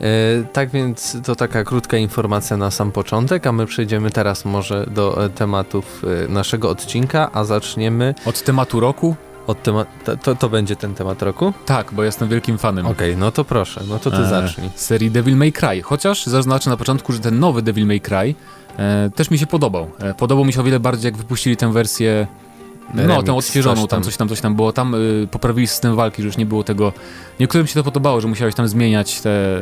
E, 0.00 0.44
tak 0.52 0.70
więc 0.70 1.16
to 1.24 1.36
taka 1.36 1.64
krótka 1.64 1.96
informacja 1.96 2.56
na 2.56 2.70
sam 2.70 2.92
początek, 2.92 3.46
a 3.46 3.52
my 3.52 3.66
przejdziemy 3.66 4.10
teraz 4.10 4.44
może 4.44 4.86
do 4.90 5.24
e, 5.24 5.27
tematów 5.30 6.02
e, 6.24 6.28
naszego 6.28 6.70
odcinka, 6.70 7.30
a 7.32 7.44
zaczniemy... 7.44 8.14
Od 8.26 8.42
tematu 8.42 8.80
roku? 8.80 9.16
Od 9.46 9.62
tema 9.62 9.86
to, 10.22 10.34
to 10.34 10.48
będzie 10.48 10.76
ten 10.76 10.94
temat 10.94 11.22
roku? 11.22 11.52
Tak, 11.66 11.92
bo 11.92 12.04
jestem 12.04 12.28
wielkim 12.28 12.58
fanem. 12.58 12.86
Okej, 12.86 13.10
okay, 13.10 13.20
no 13.20 13.32
to 13.32 13.44
proszę, 13.44 13.80
no 13.88 13.98
to 13.98 14.10
ty 14.10 14.16
e, 14.16 14.28
zacznij. 14.28 14.70
Serii 14.74 15.10
Devil 15.10 15.36
May 15.36 15.52
Cry, 15.52 15.82
chociaż 15.82 16.26
zaznaczę 16.26 16.70
na 16.70 16.76
początku, 16.76 17.12
że 17.12 17.18
ten 17.18 17.38
nowy 17.38 17.62
Devil 17.62 17.86
May 17.86 18.00
Cry 18.00 18.34
e, 18.78 19.10
też 19.14 19.30
mi 19.30 19.38
się 19.38 19.46
podobał. 19.46 19.90
E, 19.98 20.14
podobał 20.14 20.44
mi 20.44 20.52
się 20.52 20.60
o 20.60 20.64
wiele 20.64 20.80
bardziej, 20.80 21.08
jak 21.08 21.16
wypuścili 21.16 21.56
tę 21.56 21.72
wersję 21.72 22.26
no, 22.94 23.22
tę 23.22 23.34
odświeżoną, 23.34 23.80
tam. 23.80 23.88
tam 23.88 24.02
coś 24.02 24.16
tam, 24.16 24.28
coś 24.28 24.40
tam 24.40 24.54
było. 24.54 24.72
Tam 24.72 24.94
y, 24.94 25.28
poprawili 25.30 25.66
system 25.66 25.96
walki, 25.96 26.22
że 26.22 26.26
już 26.26 26.36
nie 26.36 26.46
było 26.46 26.64
tego. 26.64 26.92
Niektórym 27.40 27.66
się 27.66 27.74
to 27.74 27.84
podobało, 27.84 28.20
że 28.20 28.28
musiałeś 28.28 28.54
tam 28.54 28.68
zmieniać 28.68 29.20
te. 29.20 29.60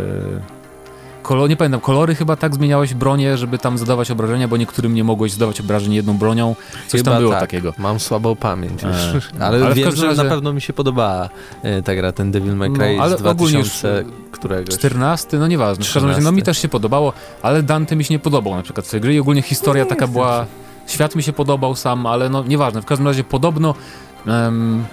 Kolor, 1.27 1.49
nie 1.49 1.57
pamiętam, 1.57 1.81
kolory 1.81 2.15
chyba 2.15 2.37
tak 2.37 2.55
zmieniałeś 2.55 2.95
bronię, 2.95 3.37
żeby 3.37 3.59
tam 3.59 3.79
zadawać 3.79 4.11
obrażenia, 4.11 4.49
bo 4.49 4.57
niektórym 4.57 4.95
nie 4.95 5.05
mogłeś 5.05 5.33
zadawać 5.33 5.61
obrażeń 5.61 5.95
jedną 5.95 6.19
bronią. 6.19 6.55
Coś 6.89 7.01
chyba 7.01 7.11
tam 7.11 7.21
było 7.21 7.33
tak. 7.33 7.41
takiego. 7.41 7.73
Mam 7.79 8.01
słabą 8.01 8.37
pamięć, 8.37 8.85
e. 8.85 8.89
ale, 9.45 9.65
ale 9.67 9.75
wiem, 9.75 9.97
że 9.97 10.07
razie... 10.07 10.23
na 10.23 10.31
pewno 10.31 10.53
mi 10.53 10.61
się 10.61 10.73
podobała 10.73 11.29
e, 11.63 11.83
ta 11.83 11.95
gra, 11.95 12.13
ten 12.13 12.31
Devil 12.31 12.57
May 12.57 12.73
Cry 12.73 12.97
no, 12.97 13.03
ale 13.03 13.19
z 13.19 13.21
2000 13.21 14.05
któregoś. 14.33 14.75
14, 14.75 15.39
no 15.39 15.47
nieważne. 15.47 15.85
W 15.85 15.93
każdym 15.93 16.11
razie, 16.11 16.23
no 16.23 16.33
mi 16.33 16.43
też 16.43 16.63
się 16.63 16.69
podobało, 16.69 17.13
ale 17.43 17.63
Dante 17.63 17.97
mi 17.97 18.05
się 18.05 18.15
nie 18.15 18.19
podobał 18.19 18.55
na 18.57 18.63
przykład 18.63 18.87
w 18.87 18.91
tej 18.91 19.01
gry 19.01 19.15
i 19.15 19.21
ogólnie 19.21 19.43
historia 19.43 19.85
no, 19.85 19.91
taka 19.91 20.07
była... 20.07 20.47
Świat 20.87 21.17
mi 21.17 21.23
się 21.23 21.33
podobał 21.33 21.77
sam, 21.77 22.07
ale 22.07 22.29
no 22.29 22.45
nieważne. 22.45 22.83
W 22.83 22.87
każdym 22.87 23.07
razie 23.07 23.25
podobno 23.25 23.75
um, 24.27 24.85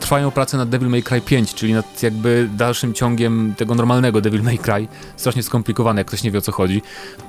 trwają 0.00 0.30
prace 0.30 0.56
nad 0.56 0.68
Devil 0.68 0.88
May 0.88 1.02
Cry 1.02 1.20
5, 1.20 1.54
czyli 1.54 1.74
nad 1.74 2.02
jakby 2.02 2.48
dalszym 2.56 2.94
ciągiem 2.94 3.54
tego 3.56 3.74
normalnego 3.74 4.20
Devil 4.20 4.42
May 4.42 4.58
Cry. 4.58 4.88
Strasznie 5.16 5.42
skomplikowane, 5.42 6.00
jak 6.00 6.06
ktoś 6.06 6.22
nie 6.22 6.30
wie 6.30 6.38
o 6.38 6.42
co 6.42 6.52
chodzi, 6.52 6.82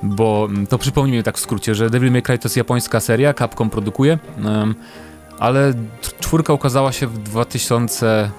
bo 0.04 0.48
mm, 0.50 0.68
to 0.68 0.78
przypomnijmy 0.78 1.24
tak 1.24 1.38
w 1.38 1.42
skrócie, 1.42 1.76
że 1.76 1.90
Devil 1.90 2.12
May 2.12 2.22
Cry 2.22 2.38
to 2.40 2.48
jest 2.48 2.58
japońska 2.58 3.00
seria, 3.00 3.34
Capcom 3.34 3.70
produkuje, 3.70 4.20
um, 4.46 4.76
ale 5.40 5.74
czwórka 6.20 6.54
ukazała 6.54 6.92
się 6.92 7.08
w 7.08 7.18
2000 7.18 8.32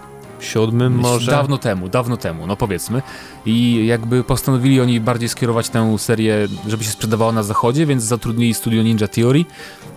siódmym 0.42 0.94
może? 0.94 1.30
Dawno 1.30 1.58
temu, 1.58 1.88
dawno 1.88 2.16
temu, 2.16 2.46
no 2.46 2.56
powiedzmy. 2.56 3.02
I 3.46 3.86
jakby 3.86 4.24
postanowili 4.24 4.80
oni 4.80 5.00
bardziej 5.00 5.28
skierować 5.28 5.68
tę 5.68 5.98
serię, 5.98 6.48
żeby 6.68 6.84
się 6.84 6.90
sprzedawała 6.90 7.32
na 7.32 7.42
zachodzie, 7.42 7.86
więc 7.86 8.02
zatrudnili 8.02 8.54
studio 8.54 8.82
Ninja 8.82 9.08
Theory, 9.08 9.44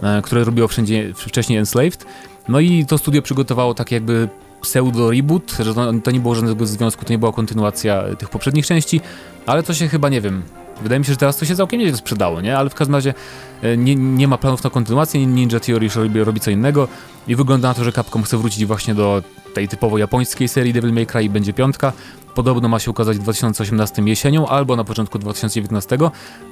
e, 0.04 0.22
które 0.22 0.44
robiło 0.44 0.68
wszędzie, 0.68 1.14
wcześniej 1.16 1.60
Enslaved. 1.60 2.06
No 2.50 2.60
i 2.60 2.86
to 2.86 2.98
studio 2.98 3.22
przygotowało 3.22 3.74
tak 3.74 3.92
jakby 3.92 4.30
pseudo-reboot, 4.62 5.64
że 5.64 5.74
to, 5.74 5.94
to 6.04 6.12
nie 6.12 6.20
było 6.20 6.36
żadnego 6.36 6.66
związku, 6.66 7.06
to 7.06 7.14
nie 7.14 7.18
była 7.18 7.32
kontynuacja 7.32 8.04
tych 8.20 8.30
poprzednich 8.30 8.66
części, 8.66 9.02
ale 9.46 9.64
to 9.64 9.74
się 9.74 9.88
chyba, 9.88 10.10
nie 10.10 10.22
wiem, 10.22 10.44
Wydaje 10.82 11.00
mi 11.00 11.06
się, 11.06 11.12
że 11.12 11.18
teraz 11.18 11.38
to 11.38 11.46
się 11.46 11.56
całkiem 11.56 11.80
nieźle 11.80 11.98
sprzedało, 11.98 12.42
nie? 12.42 12.58
Ale 12.58 12.70
w 12.70 12.76
każdym 12.76 12.96
razie 12.96 13.14
e, 13.62 13.78
nie, 13.78 13.96
nie 13.96 14.28
ma 14.28 14.38
planów 14.38 14.64
na 14.64 14.70
kontynuację, 14.70 15.26
Ninja 15.26 15.60
Theory 15.60 15.90
robi, 15.96 16.24
robi 16.24 16.40
co 16.40 16.52
innego 16.52 16.88
i 17.28 17.36
wygląda 17.36 17.68
na 17.68 17.74
to, 17.74 17.84
że 17.84 17.92
Capcom 17.92 18.24
chce 18.24 18.38
wrócić 18.38 18.66
właśnie 18.66 18.96
do 18.96 19.24
tej 19.54 19.68
typowo 19.68 19.98
japońskiej 19.98 20.48
serii 20.48 20.74
Devil 20.74 20.94
May 20.94 21.06
Cry 21.06 21.24
i 21.24 21.30
będzie 21.30 21.54
piątka. 21.54 21.94
Podobno 22.36 22.70
ma 22.70 22.80
się 22.80 22.92
ukazać 22.92 23.18
w 23.18 23.20
2018 23.20 24.02
jesienią 24.02 24.48
albo 24.48 24.76
na 24.76 24.84
początku 24.84 25.20
2019. 25.20 25.98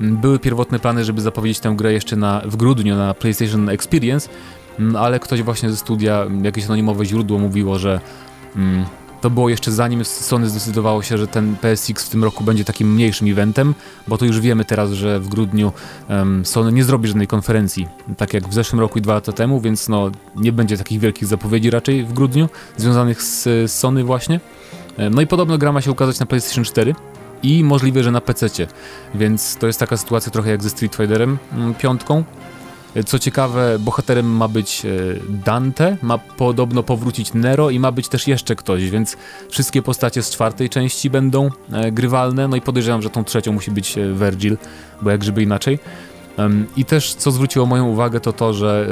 Mm, 0.02 0.18
były 0.18 0.40
pierwotne 0.40 0.80
plany, 0.80 1.06
żeby 1.06 1.22
zapowiedzieć 1.22 1.60
tę 1.60 1.74
grę 1.78 1.94
jeszcze 1.94 2.16
na, 2.16 2.42
w 2.46 2.56
grudniu 2.56 2.96
na 2.96 3.14
PlayStation 3.14 3.70
Experience, 3.70 4.30
ale 5.00 5.20
ktoś 5.20 5.42
właśnie 5.42 5.70
ze 5.70 5.78
studia, 5.78 6.26
jakieś 6.44 6.66
anonimowe 6.66 7.06
źródło 7.06 7.40
mówiło, 7.40 7.80
że 7.80 8.00
Mm, 8.56 8.86
to 9.22 9.30
było 9.30 9.50
jeszcze 9.50 9.72
zanim 9.72 10.06
Sony 10.06 10.50
zdecydowało 10.50 11.04
się, 11.04 11.18
że 11.18 11.28
ten 11.28 11.56
PSX 11.56 12.06
w 12.06 12.10
tym 12.10 12.24
roku 12.24 12.44
będzie 12.44 12.66
takim 12.66 12.94
mniejszym 12.94 13.32
eventem, 13.32 13.76
bo 14.08 14.18
to 14.18 14.26
już 14.26 14.40
wiemy 14.40 14.66
teraz, 14.66 14.92
że 14.92 15.20
w 15.20 15.28
grudniu 15.28 15.72
um, 16.10 16.46
Sony 16.46 16.72
nie 16.72 16.84
zrobi 16.84 17.08
żadnej 17.08 17.28
konferencji, 17.28 17.88
tak 18.18 18.34
jak 18.34 18.48
w 18.48 18.54
zeszłym 18.54 18.80
roku 18.80 19.00
i 19.00 19.02
dwa 19.02 19.14
lata 19.14 19.32
temu, 19.32 19.62
więc 19.62 19.90
no, 19.90 20.12
nie 20.36 20.52
będzie 20.52 20.78
takich 20.78 21.00
wielkich 21.00 21.28
zapowiedzi 21.28 21.70
raczej 21.70 22.04
w 22.04 22.14
grudniu, 22.14 22.50
związanych 22.78 23.22
z, 23.22 23.44
z 23.44 23.72
Sony 23.72 24.04
właśnie. 24.04 24.40
No 25.12 25.22
i 25.22 25.28
podobno 25.28 25.58
gra 25.58 25.72
ma 25.72 25.82
się 25.82 25.92
ukazać 25.92 26.20
na 26.20 26.26
PlayStation 26.26 26.64
4 26.64 26.96
i 27.44 27.64
możliwe, 27.64 28.04
że 28.04 28.12
na 28.12 28.22
PC, 28.22 28.48
więc 29.16 29.58
to 29.58 29.68
jest 29.68 29.80
taka 29.80 29.98
sytuacja 29.98 30.32
trochę 30.32 30.50
jak 30.50 30.64
ze 30.64 30.70
Street 30.70 30.96
Fighterem 30.96 31.38
mm, 31.54 31.74
piątką, 31.74 32.24
co 33.06 33.20
ciekawe, 33.20 33.80
bohaterem 33.80 34.26
ma 34.38 34.48
być 34.48 34.86
e, 34.86 34.90
Dante, 35.30 35.98
ma 36.02 36.18
podobno 36.18 36.84
powrócić 36.84 37.34
Nero 37.34 37.70
i 37.70 37.80
ma 37.80 37.92
być 37.92 38.08
też 38.08 38.28
jeszcze 38.28 38.56
ktoś, 38.56 38.90
więc 38.90 39.18
wszystkie 39.50 39.82
postacie 39.82 40.24
z 40.24 40.30
czwartej 40.30 40.70
części 40.70 41.10
będą 41.10 41.50
e, 41.72 41.92
grywalne, 41.92 42.48
no 42.48 42.56
i 42.56 42.62
podejrzewam, 42.62 43.02
że 43.02 43.10
tą 43.10 43.24
trzecią 43.24 43.54
musi 43.54 43.72
być 43.72 43.98
e, 43.98 44.14
Virgil, 44.14 44.58
bo 45.02 45.10
jak 45.10 45.38
inaczej. 45.38 45.80
I 46.78 46.86
też 46.86 47.14
co 47.16 47.32
zwróciło 47.32 47.66
moją 47.66 47.88
uwagę 47.88 48.20
to 48.20 48.34
to, 48.34 48.54
że 48.54 48.88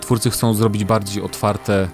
twórcy 0.00 0.30
chcą 0.30 0.54
zrobić 0.54 0.84
bardziej 0.84 1.22
otwarte 1.22 1.88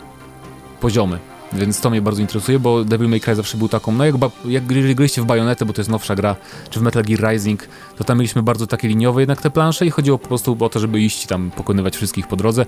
poziomy 0.80 1.18
więc 1.52 1.80
to 1.80 1.90
mnie 1.90 2.02
bardzo 2.02 2.20
interesuje, 2.20 2.58
bo 2.58 2.84
Devil 2.84 3.08
May 3.08 3.20
Cry 3.20 3.34
zawsze 3.34 3.58
był 3.58 3.68
taką, 3.68 3.92
no 3.92 4.04
jak, 4.04 4.14
jak 4.44 4.70
jeżeli 4.70 4.94
graliście 4.94 5.22
w 5.22 5.24
Bayonetę, 5.24 5.64
bo 5.64 5.72
to 5.72 5.80
jest 5.80 5.90
nowsza 5.90 6.14
gra, 6.14 6.36
czy 6.70 6.80
w 6.80 6.82
Metal 6.82 7.02
Gear 7.02 7.32
Rising, 7.32 7.68
to 7.96 8.04
tam 8.04 8.18
mieliśmy 8.18 8.42
bardzo 8.42 8.66
takie 8.66 8.88
liniowe 8.88 9.20
jednak 9.20 9.42
te 9.42 9.50
plansze 9.50 9.86
i 9.86 9.90
chodziło 9.90 10.18
po 10.18 10.28
prostu 10.28 10.56
o 10.60 10.68
to, 10.68 10.80
żeby 10.80 11.00
iść 11.00 11.26
tam, 11.26 11.50
pokonywać 11.50 11.96
wszystkich 11.96 12.28
po 12.28 12.36
drodze. 12.36 12.66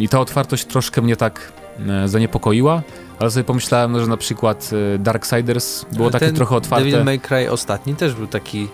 I 0.00 0.08
ta 0.08 0.20
otwartość 0.20 0.64
troszkę 0.64 1.02
mnie 1.02 1.16
tak 1.16 1.52
e, 1.88 2.08
zaniepokoiła, 2.08 2.82
ale 3.18 3.30
sobie 3.30 3.44
pomyślałem, 3.44 3.92
no, 3.92 4.00
że 4.00 4.06
na 4.06 4.16
przykład 4.16 4.70
e, 4.94 4.98
Darksiders 4.98 5.84
było 5.92 6.10
takie 6.10 6.32
trochę 6.32 6.56
otwarte. 6.56 6.84
Devil 6.84 7.04
May 7.04 7.20
Cry 7.20 7.50
ostatni 7.50 7.94
też 7.94 8.14
był 8.14 8.26
taki 8.26 8.68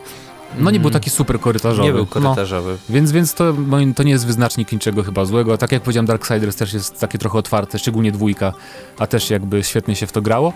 no 0.58 0.70
nie 0.70 0.80
był 0.80 0.90
taki 0.90 1.10
super 1.10 1.40
korytarzowy. 1.40 1.88
Nie 1.88 1.94
był 1.94 2.06
korytarzowy. 2.06 2.70
No, 2.88 2.94
więc 2.94 3.12
więc 3.12 3.34
to, 3.34 3.54
to 3.96 4.02
nie 4.02 4.12
jest 4.12 4.26
wyznacznik 4.26 4.72
niczego 4.72 5.02
chyba 5.02 5.24
złego. 5.24 5.58
Tak 5.58 5.72
jak 5.72 5.82
powiedziałem, 5.82 6.06
Darksiders 6.06 6.56
też 6.56 6.72
jest 6.72 7.00
takie 7.00 7.18
trochę 7.18 7.38
otwarte, 7.38 7.78
szczególnie 7.78 8.12
dwójka, 8.12 8.52
a 8.98 9.06
też 9.06 9.30
jakby 9.30 9.64
świetnie 9.64 9.96
się 9.96 10.06
w 10.06 10.12
to 10.12 10.22
grało. 10.22 10.52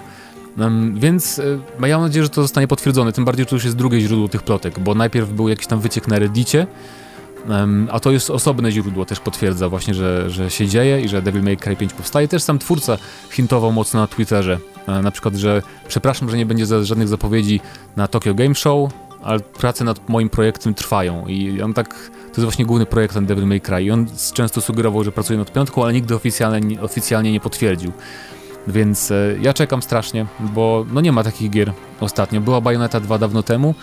Um, 0.59 0.95
więc 0.99 1.39
y, 1.39 1.59
ja 1.87 1.97
mam 1.97 2.07
nadzieję, 2.07 2.23
że 2.23 2.29
to 2.29 2.43
zostanie 2.43 2.69
potwierdzone, 2.69 3.13
tym 3.13 3.25
bardziej, 3.25 3.45
że 3.45 3.49
to 3.49 3.57
już 3.57 3.65
jest 3.65 3.77
drugie 3.77 4.01
źródło 4.01 4.29
tych 4.29 4.43
plotek, 4.43 4.81
bo 4.81 4.95
najpierw 4.95 5.33
był 5.33 5.49
jakiś 5.49 5.67
tam 5.67 5.81
wyciek 5.81 6.09
na 6.09 6.19
Reddicie, 6.19 6.67
um, 7.49 7.89
a 7.93 8.01
to 8.01 8.11
jest 8.11 8.31
osobne 8.31 8.73
źródło, 8.73 9.05
też 9.05 9.21
potwierdza 9.21 9.69
właśnie, 9.69 9.95
że, 9.95 10.31
że 10.31 10.51
się 10.51 10.67
dzieje 10.67 11.01
i 11.01 11.09
że 11.09 11.23
Devil 11.23 11.43
May 11.43 11.57
Cry 11.57 11.77
5 11.77 11.93
powstaje. 11.93 12.29
Też 12.29 12.43
sam 12.43 12.59
twórca 12.59 12.99
hintował 13.31 13.73
mocno 13.73 14.01
na 14.01 14.07
Twitterze, 14.07 14.59
e, 14.89 15.03
na 15.03 15.11
przykład, 15.11 15.35
że 15.35 15.63
przepraszam, 15.89 16.31
że 16.31 16.37
nie 16.37 16.47
będzie 16.47 16.67
za, 16.67 16.85
żadnych 16.85 17.09
zapowiedzi 17.09 17.61
na 17.97 18.09
Tokyo 18.09 18.35
Game 18.35 18.55
Show, 18.55 18.91
ale 19.27 19.41
prace 19.41 19.85
nad 19.85 20.09
moim 20.09 20.29
projektem 20.29 20.75
trwają 20.75 21.27
i 21.27 21.63
on 21.63 21.75
tak, 21.75 21.89
to 22.15 22.29
jest 22.29 22.41
właśnie 22.41 22.67
główny 22.67 22.87
projekt 22.87 23.15
ten 23.15 23.27
Devil 23.27 23.47
May 23.47 23.61
Cry 23.61 23.83
i 23.83 23.91
on 23.91 24.07
często 24.33 24.61
sugerował, 24.61 25.05
że 25.05 25.13
pracuje 25.13 25.39
nad 25.39 25.53
piątką, 25.53 25.85
ale 25.85 25.93
nigdy 25.93 26.15
oficjalnie, 26.15 26.81
oficjalnie 26.81 27.33
nie 27.33 27.41
potwierdził. 27.41 27.93
Więc 28.67 29.11
e, 29.11 29.37
ja 29.41 29.55
czekam 29.55 29.83
strasznie, 29.83 30.27
bo 30.41 30.87
no 30.93 31.01
nie 31.01 31.13
ma 31.13 31.25
takich 31.25 31.51
gier 31.51 31.73
ostatnio. 32.01 32.41
Była 32.41 32.61
Bayonetta 32.61 33.01
2 33.01 33.19
dawno 33.19 33.43
temu, 33.43 33.75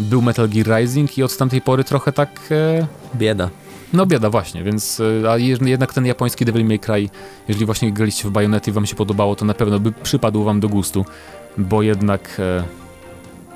był 0.00 0.22
Metal 0.22 0.48
Gear 0.48 0.80
Rising 0.80 1.18
i 1.18 1.22
od 1.22 1.36
tamtej 1.36 1.60
pory 1.60 1.84
trochę 1.84 2.12
tak... 2.12 2.40
E... 2.50 2.86
Bieda. 3.14 3.50
No 3.92 4.06
bieda 4.06 4.30
właśnie, 4.30 4.62
więc 4.62 5.02
e, 5.24 5.30
a 5.30 5.38
jednak 5.38 5.94
ten 5.94 6.06
japoński 6.06 6.44
Devil 6.44 6.66
May 6.66 6.78
Cry, 6.78 7.08
jeżeli 7.48 7.66
właśnie 7.66 7.92
graliście 7.92 8.28
w 8.28 8.30
Bayonety 8.30 8.70
i 8.70 8.74
wam 8.74 8.86
się 8.86 8.96
podobało, 8.96 9.36
to 9.36 9.44
na 9.44 9.54
pewno 9.54 9.80
by 9.80 9.92
przypadł 9.92 10.44
wam 10.44 10.60
do 10.60 10.68
gustu, 10.68 11.04
bo 11.58 11.82
jednak... 11.82 12.36
E 12.38 12.85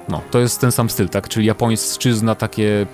no, 0.08 0.22
to 0.30 0.38
jest 0.38 0.60
ten 0.60 0.72
sam 0.72 0.90
styl, 0.90 1.08
tak? 1.08 1.28
Czyli 1.28 1.46
japońszczyzna, 1.46 2.34
takie 2.34 2.86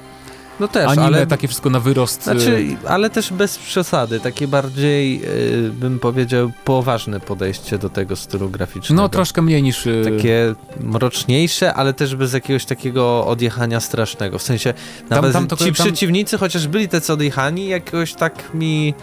no 0.61 0.69
też, 0.69 0.89
anime, 0.89 1.07
ale 1.07 1.27
takie 1.27 1.49
wszystko 1.49 1.71
na 1.71 1.81
wyrost. 1.81 2.23
Znaczy, 2.23 2.51
y, 2.51 2.89
ale 2.89 3.11
też 3.11 3.33
bez 3.33 3.59
przesady, 3.59 4.21
takie 4.21 4.49
bardziej, 4.49 5.21
yy, 5.21 5.71
bym 5.73 5.99
powiedział, 5.99 6.51
poważne 6.65 7.21
podejście 7.21 7.79
do 7.79 7.91
tego 7.91 8.17
stylu 8.17 8.51
graficznego. 8.51 9.03
No, 9.03 9.09
troszkę 9.09 9.43
mniej 9.43 9.63
niż... 9.63 9.87
Yy... 9.87 10.05
Takie 10.05 10.55
mroczniejsze, 10.81 11.75
ale 11.75 11.93
też 11.93 12.17
bez 12.17 12.33
jakiegoś 12.33 12.65
takiego 12.65 13.27
odjechania 13.27 13.81
strasznego. 13.81 14.39
W 14.39 14.43
sensie, 14.43 14.75
nawet 15.11 15.33
tam, 15.33 15.47
to, 15.47 15.57
ci 15.57 15.65
tam... 15.65 15.73
przeciwnicy, 15.73 16.39
chociaż 16.39 16.69
byli 16.69 16.89
tacy 16.89 17.13
odjechani, 17.13 17.69
jakoś 17.69 18.15
tak 18.15 18.55
mi 18.55 18.95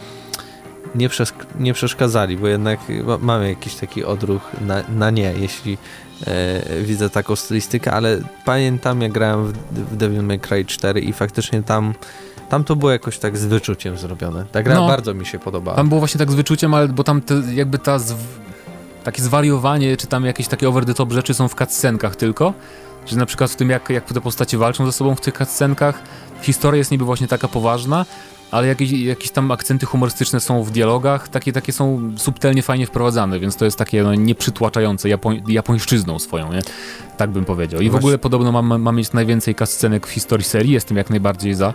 nie, 0.95 1.09
nie 1.59 1.73
przeszkadzali, 1.73 2.37
bo 2.37 2.47
jednak 2.47 2.79
mamy 3.19 3.49
jakiś 3.49 3.75
taki 3.75 4.03
odruch 4.03 4.41
na, 4.61 4.83
na 4.89 5.09
nie, 5.09 5.33
jeśli 5.39 5.77
e, 6.27 6.81
widzę 6.81 7.09
taką 7.09 7.35
stylistykę, 7.35 7.91
ale 7.91 8.19
pamiętam 8.45 9.01
jak 9.01 9.11
grałem 9.11 9.45
w, 9.45 9.53
w 9.91 9.95
Devil 9.95 10.23
May 10.23 10.39
Cry 10.39 10.65
4 10.65 11.01
i 11.01 11.13
faktycznie 11.13 11.63
tam 11.63 11.93
tam 12.49 12.63
to 12.63 12.75
było 12.75 12.91
jakoś 12.91 13.17
tak 13.17 13.37
z 13.37 13.45
wyczuciem 13.45 13.97
zrobione. 13.97 14.45
Ta 14.51 14.63
gra 14.63 14.75
no, 14.75 14.87
bardzo 14.87 15.13
mi 15.13 15.25
się 15.25 15.39
podobała. 15.39 15.77
Tam 15.77 15.89
było 15.89 15.99
właśnie 15.99 16.19
tak 16.19 16.31
z 16.31 16.35
wyczuciem, 16.35 16.73
ale 16.73 16.87
bo 16.87 17.03
tam 17.03 17.21
te, 17.21 17.41
jakby 17.53 17.79
ta 17.79 17.99
z, 17.99 18.15
takie 19.03 19.21
zwariowanie, 19.21 19.97
czy 19.97 20.07
tam 20.07 20.25
jakieś 20.25 20.47
takie 20.47 20.69
over 20.69 20.85
the 20.85 20.93
top 20.93 21.11
rzeczy 21.11 21.33
są 21.33 21.47
w 21.47 21.55
cutscenkach 21.55 22.15
tylko, 22.15 22.53
że 23.05 23.17
na 23.17 23.25
przykład 23.25 23.51
w 23.51 23.55
tym 23.55 23.69
jak, 23.69 23.89
jak 23.89 24.05
te 24.05 24.21
postacie 24.21 24.57
walczą 24.57 24.85
ze 24.85 24.91
sobą 24.91 25.15
w 25.15 25.21
tych 25.21 25.33
cutscenkach, 25.33 26.03
historia 26.41 26.77
jest 26.77 26.91
niby 26.91 27.05
właśnie 27.05 27.27
taka 27.27 27.47
poważna, 27.47 28.05
ale 28.53 28.67
jakieś, 28.67 28.91
jakieś 28.91 29.31
tam 29.31 29.51
akcenty 29.51 29.85
humorystyczne 29.85 30.39
są 30.39 30.63
w 30.63 30.71
dialogach, 30.71 31.27
takie, 31.27 31.53
takie 31.53 31.73
są 31.73 32.11
subtelnie 32.17 32.61
fajnie 32.61 32.87
wprowadzane, 32.87 33.39
więc 33.39 33.55
to 33.55 33.65
jest 33.65 33.77
takie 33.77 34.03
no, 34.03 34.15
nieprzytłaczające 34.15 35.09
Japoń, 35.09 35.43
japońszczyzną 35.47 36.19
swoją, 36.19 36.53
nie? 36.53 36.59
Tak 37.17 37.29
bym 37.29 37.45
powiedział. 37.45 37.81
I 37.81 37.89
w 37.89 37.95
ogóle 37.95 38.17
podobno 38.17 38.51
mam, 38.51 38.81
mam 38.81 38.95
mieć 38.95 39.13
najwięcej 39.13 39.55
cutscenek 39.55 40.07
w 40.07 40.09
historii 40.09 40.45
serii, 40.45 40.71
jestem 40.71 40.97
jak 40.97 41.09
najbardziej 41.09 41.53
za 41.53 41.73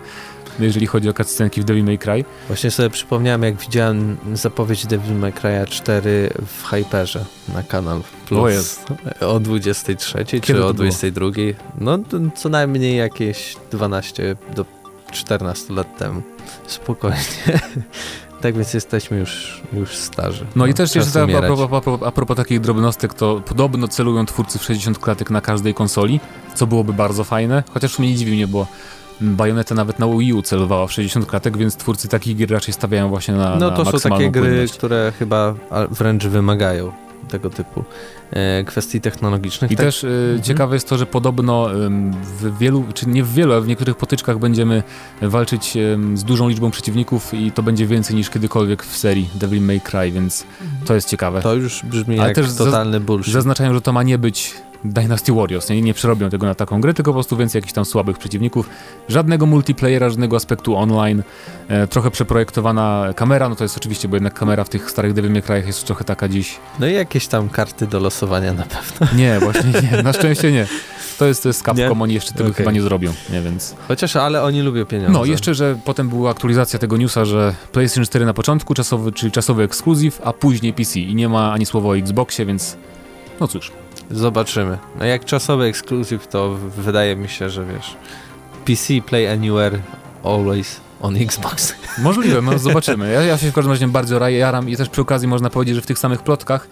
jeżeli 0.59 0.87
chodzi 0.87 1.09
o 1.09 1.13
cutscenki 1.13 1.61
w 1.61 1.63
Devil 1.63 1.83
May 1.83 1.97
Cry. 1.97 2.25
Właśnie 2.47 2.71
sobie 2.71 2.89
przypomniałem, 2.89 3.43
jak 3.43 3.55
widziałem 3.55 4.17
zapowiedź 4.33 4.87
Devil 4.87 5.15
May 5.15 5.33
Cry 5.33 5.65
4 5.69 6.29
w 6.47 6.67
Hyperze 6.67 7.25
na 7.53 7.63
kanał 7.63 8.01
Plus 8.25 8.79
o, 9.21 9.29
o 9.29 9.39
23 9.39 10.25
Kiedy 10.25 10.41
czy 10.41 10.65
o 10.65 10.73
22. 10.73 11.27
No 11.77 11.99
co 12.35 12.49
najmniej 12.49 12.97
jakieś 12.97 13.55
12 13.71 14.35
do 14.55 14.78
14 15.11 15.73
lat 15.73 15.97
temu. 15.97 16.21
Spokojnie. 16.67 17.17
Tak 18.41 18.55
więc 18.55 18.73
jesteśmy 18.73 19.17
już, 19.17 19.61
już 19.73 19.95
starzy. 19.95 20.43
No, 20.43 20.49
no 20.55 20.65
i 20.65 20.73
też 20.73 20.95
jeszcze 20.95 21.23
a 21.23 21.27
propos, 21.27 21.59
a, 21.59 21.67
propos, 21.67 22.07
a 22.07 22.11
propos 22.11 22.37
takich 22.37 22.59
drobnostek, 22.59 23.13
to 23.13 23.41
podobno 23.45 23.87
celują 23.87 24.25
twórcy 24.25 24.59
w 24.59 24.63
60 24.63 24.99
klatek 24.99 25.29
na 25.29 25.41
każdej 25.41 25.73
konsoli, 25.73 26.19
co 26.55 26.67
byłoby 26.67 26.93
bardzo 26.93 27.23
fajne, 27.23 27.63
chociaż 27.73 27.99
mnie 27.99 28.09
nie 28.09 28.15
dziwi 28.15 28.31
mnie, 28.31 28.47
bo 28.47 28.67
Bayonetta 29.21 29.75
nawet 29.75 29.99
na 29.99 30.07
Wii 30.07 30.33
U 30.33 30.41
celowała 30.41 30.87
w 30.87 30.91
60 30.91 31.25
klatek, 31.25 31.57
więc 31.57 31.75
twórcy 31.75 32.07
takich 32.07 32.37
gier 32.37 32.51
raczej 32.51 32.73
stawiają 32.73 33.09
właśnie 33.09 33.33
na 33.33 33.55
No 33.55 33.71
to 33.71 33.83
na 33.83 33.91
są 33.91 34.09
takie 34.09 34.31
gry, 34.31 34.41
płynność. 34.41 34.73
które 34.73 35.13
chyba 35.19 35.53
wręcz 35.91 36.25
wymagają 36.25 36.91
tego 37.27 37.49
typu 37.49 37.83
e, 38.31 38.63
kwestii 38.63 39.01
technologicznych. 39.01 39.71
I 39.71 39.75
tak? 39.75 39.85
też 39.85 40.03
e, 40.03 40.07
mhm. 40.07 40.41
ciekawe 40.41 40.75
jest 40.75 40.89
to, 40.89 40.97
że 40.97 41.05
podobno 41.05 41.69
w 42.39 42.57
wielu, 42.57 42.85
czy 42.93 43.09
nie 43.09 43.23
w 43.23 43.33
wielu, 43.33 43.51
ale 43.51 43.61
w 43.61 43.67
niektórych 43.67 43.97
potyczkach 43.97 44.39
będziemy 44.39 44.83
walczyć 45.21 45.77
z 46.13 46.23
dużą 46.23 46.49
liczbą 46.49 46.71
przeciwników 46.71 47.33
i 47.33 47.51
to 47.51 47.63
będzie 47.63 47.87
więcej 47.87 48.15
niż 48.15 48.29
kiedykolwiek 48.29 48.83
w 48.83 48.97
serii 48.97 49.29
Devil 49.35 49.61
May 49.61 49.81
Cry, 49.81 50.11
więc 50.11 50.45
to 50.85 50.95
jest 50.95 51.09
ciekawe. 51.09 51.41
To 51.41 51.55
już 51.55 51.85
brzmi 51.85 52.19
ale 52.19 52.27
jak 52.27 52.35
też 52.35 52.55
totalny 52.55 52.99
bullshit. 52.99 53.33
Zaznaczają, 53.33 53.73
że 53.73 53.81
to 53.81 53.93
ma 53.93 54.03
nie 54.03 54.17
być 54.17 54.53
Dynasty 54.83 55.33
Warriors. 55.33 55.69
Nie, 55.69 55.81
nie 55.81 55.93
przerobią 55.93 56.29
tego 56.29 56.45
na 56.45 56.55
taką 56.55 56.81
grę, 56.81 56.93
tylko 56.93 57.11
po 57.11 57.15
prostu 57.15 57.37
więcej 57.37 57.59
jakichś 57.59 57.73
tam 57.73 57.85
słabych 57.85 58.17
przeciwników. 58.17 58.69
Żadnego 59.09 59.45
multiplayera, 59.45 60.09
żadnego 60.09 60.35
aspektu 60.35 60.75
online. 60.75 61.23
E, 61.67 61.87
trochę 61.87 62.11
przeprojektowana 62.11 63.05
kamera, 63.15 63.49
no 63.49 63.55
to 63.55 63.63
jest 63.63 63.77
oczywiście, 63.77 64.07
bo 64.07 64.15
jednak 64.15 64.33
kamera 64.33 64.63
w 64.63 64.69
tych 64.69 64.91
starych 64.91 65.13
Devil 65.13 65.31
May 65.31 65.41
Cry'ach 65.41 65.67
jest 65.67 65.85
trochę 65.85 66.03
taka 66.03 66.27
dziś. 66.27 66.59
No 66.79 66.87
i 66.87 66.93
jakieś 66.93 67.27
tam 67.27 67.49
karty 67.49 67.87
do 67.87 67.99
losowania 67.99 68.53
na 68.53 68.63
pewno. 68.63 69.07
Nie, 69.17 69.39
właśnie 69.39 69.81
nie, 69.91 70.03
na 70.03 70.13
szczęście 70.13 70.51
nie. 70.51 70.67
To 71.19 71.25
jest, 71.25 71.43
to 71.43 71.49
jest 71.49 71.63
Capcom, 71.65 72.01
oni 72.01 72.13
jeszcze 72.13 72.31
tego 72.31 72.43
okay. 72.43 72.53
chyba 72.53 72.71
nie 72.71 72.81
zrobią, 72.81 73.13
nie, 73.29 73.41
więc... 73.41 73.75
Chociaż, 73.87 74.15
ale 74.15 74.43
oni 74.43 74.61
lubią 74.61 74.85
pieniądze. 74.85 75.13
No, 75.13 75.25
jeszcze, 75.25 75.55
że 75.55 75.79
potem 75.85 76.09
była 76.09 76.31
aktualizacja 76.31 76.79
tego 76.79 76.97
newsa, 76.97 77.25
że 77.25 77.55
PlayStation 77.71 78.05
4 78.05 78.25
na 78.25 78.33
początku, 78.33 78.73
czasowy, 78.73 79.11
czyli 79.11 79.31
czasowy 79.31 79.63
ekskluzyw, 79.63 80.21
a 80.23 80.33
później 80.33 80.73
PC 80.73 80.99
i 80.99 81.15
nie 81.15 81.29
ma 81.29 81.53
ani 81.53 81.65
słowa 81.65 81.89
o 81.89 81.97
Xboxie, 81.97 82.45
więc 82.45 82.77
no 83.39 83.47
cóż. 83.47 83.71
Zobaczymy. 84.11 84.77
No 84.99 85.05
jak 85.05 85.25
czasowy 85.25 85.65
ekskluzyw, 85.65 86.27
to 86.27 86.55
wydaje 86.77 87.15
mi 87.15 87.29
się, 87.29 87.49
że 87.49 87.65
wiesz, 87.65 87.97
PC, 88.65 89.01
Play 89.01 89.27
Anywhere, 89.27 89.79
always 90.23 90.81
on 91.01 91.17
Xbox. 91.17 91.73
Możliwe, 91.97 92.41
no 92.41 92.59
zobaczymy. 92.59 93.13
Ja, 93.13 93.21
ja 93.21 93.37
się 93.37 93.51
w 93.51 93.53
każdym 93.53 93.71
razie 93.71 93.87
bardzo 93.87 94.29
jaram 94.29 94.69
i 94.69 94.77
też 94.77 94.89
przy 94.89 95.01
okazji 95.01 95.27
można 95.27 95.49
powiedzieć, 95.49 95.75
że 95.75 95.81
w 95.81 95.85
tych 95.85 95.99
samych 95.99 96.21
plotkach 96.21 96.67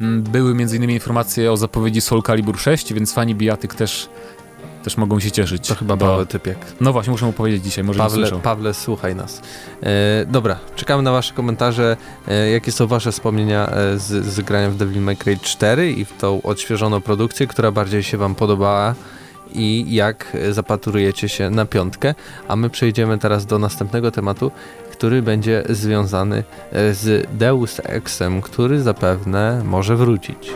mm, 0.00 0.22
były 0.22 0.50
m.in. 0.50 0.90
informacje 0.90 1.52
o 1.52 1.56
zapowiedzi 1.56 2.00
Soul 2.00 2.22
Calibur 2.22 2.58
6, 2.58 2.92
więc 2.92 3.12
fani 3.12 3.34
bijatyk 3.34 3.74
też 3.74 4.08
też 4.82 4.96
mogą 4.96 5.20
się 5.20 5.30
cieszyć. 5.30 5.68
To 5.68 5.74
chyba 5.74 5.96
Paweł 5.96 6.26
Typiek. 6.26 6.58
No 6.80 6.92
właśnie, 6.92 7.10
muszę 7.10 7.26
mu 7.26 7.32
powiedzieć 7.32 7.64
dzisiaj, 7.64 7.84
może 7.84 7.98
Pawle, 7.98 8.30
Pawle, 8.30 8.74
słuchaj 8.74 9.14
nas. 9.14 9.42
E, 9.82 10.26
dobra, 10.26 10.58
czekamy 10.76 11.02
na 11.02 11.12
wasze 11.12 11.34
komentarze. 11.34 11.96
E, 12.28 12.50
jakie 12.50 12.72
są 12.72 12.86
wasze 12.86 13.12
wspomnienia 13.12 13.66
e, 13.66 13.98
z, 13.98 14.26
z 14.26 14.40
grania 14.40 14.70
w 14.70 14.76
Devil 14.76 15.02
May 15.02 15.16
Cry 15.16 15.38
4 15.42 15.92
i 15.92 16.04
w 16.04 16.12
tą 16.12 16.42
odświeżoną 16.42 17.00
produkcję, 17.00 17.46
która 17.46 17.72
bardziej 17.72 18.02
się 18.02 18.18
wam 18.18 18.34
podobała 18.34 18.94
i 19.52 19.94
jak 19.94 20.36
zapatrujecie 20.50 21.28
się 21.28 21.50
na 21.50 21.66
piątkę. 21.66 22.14
A 22.48 22.56
my 22.56 22.70
przejdziemy 22.70 23.18
teraz 23.18 23.46
do 23.46 23.58
następnego 23.58 24.10
tematu, 24.10 24.50
który 24.92 25.22
będzie 25.22 25.62
związany 25.68 26.44
e, 26.72 26.94
z 26.94 27.28
Deus 27.38 27.80
Exem, 27.84 28.42
który 28.42 28.80
zapewne 28.80 29.62
może 29.64 29.96
wrócić. 29.96 30.50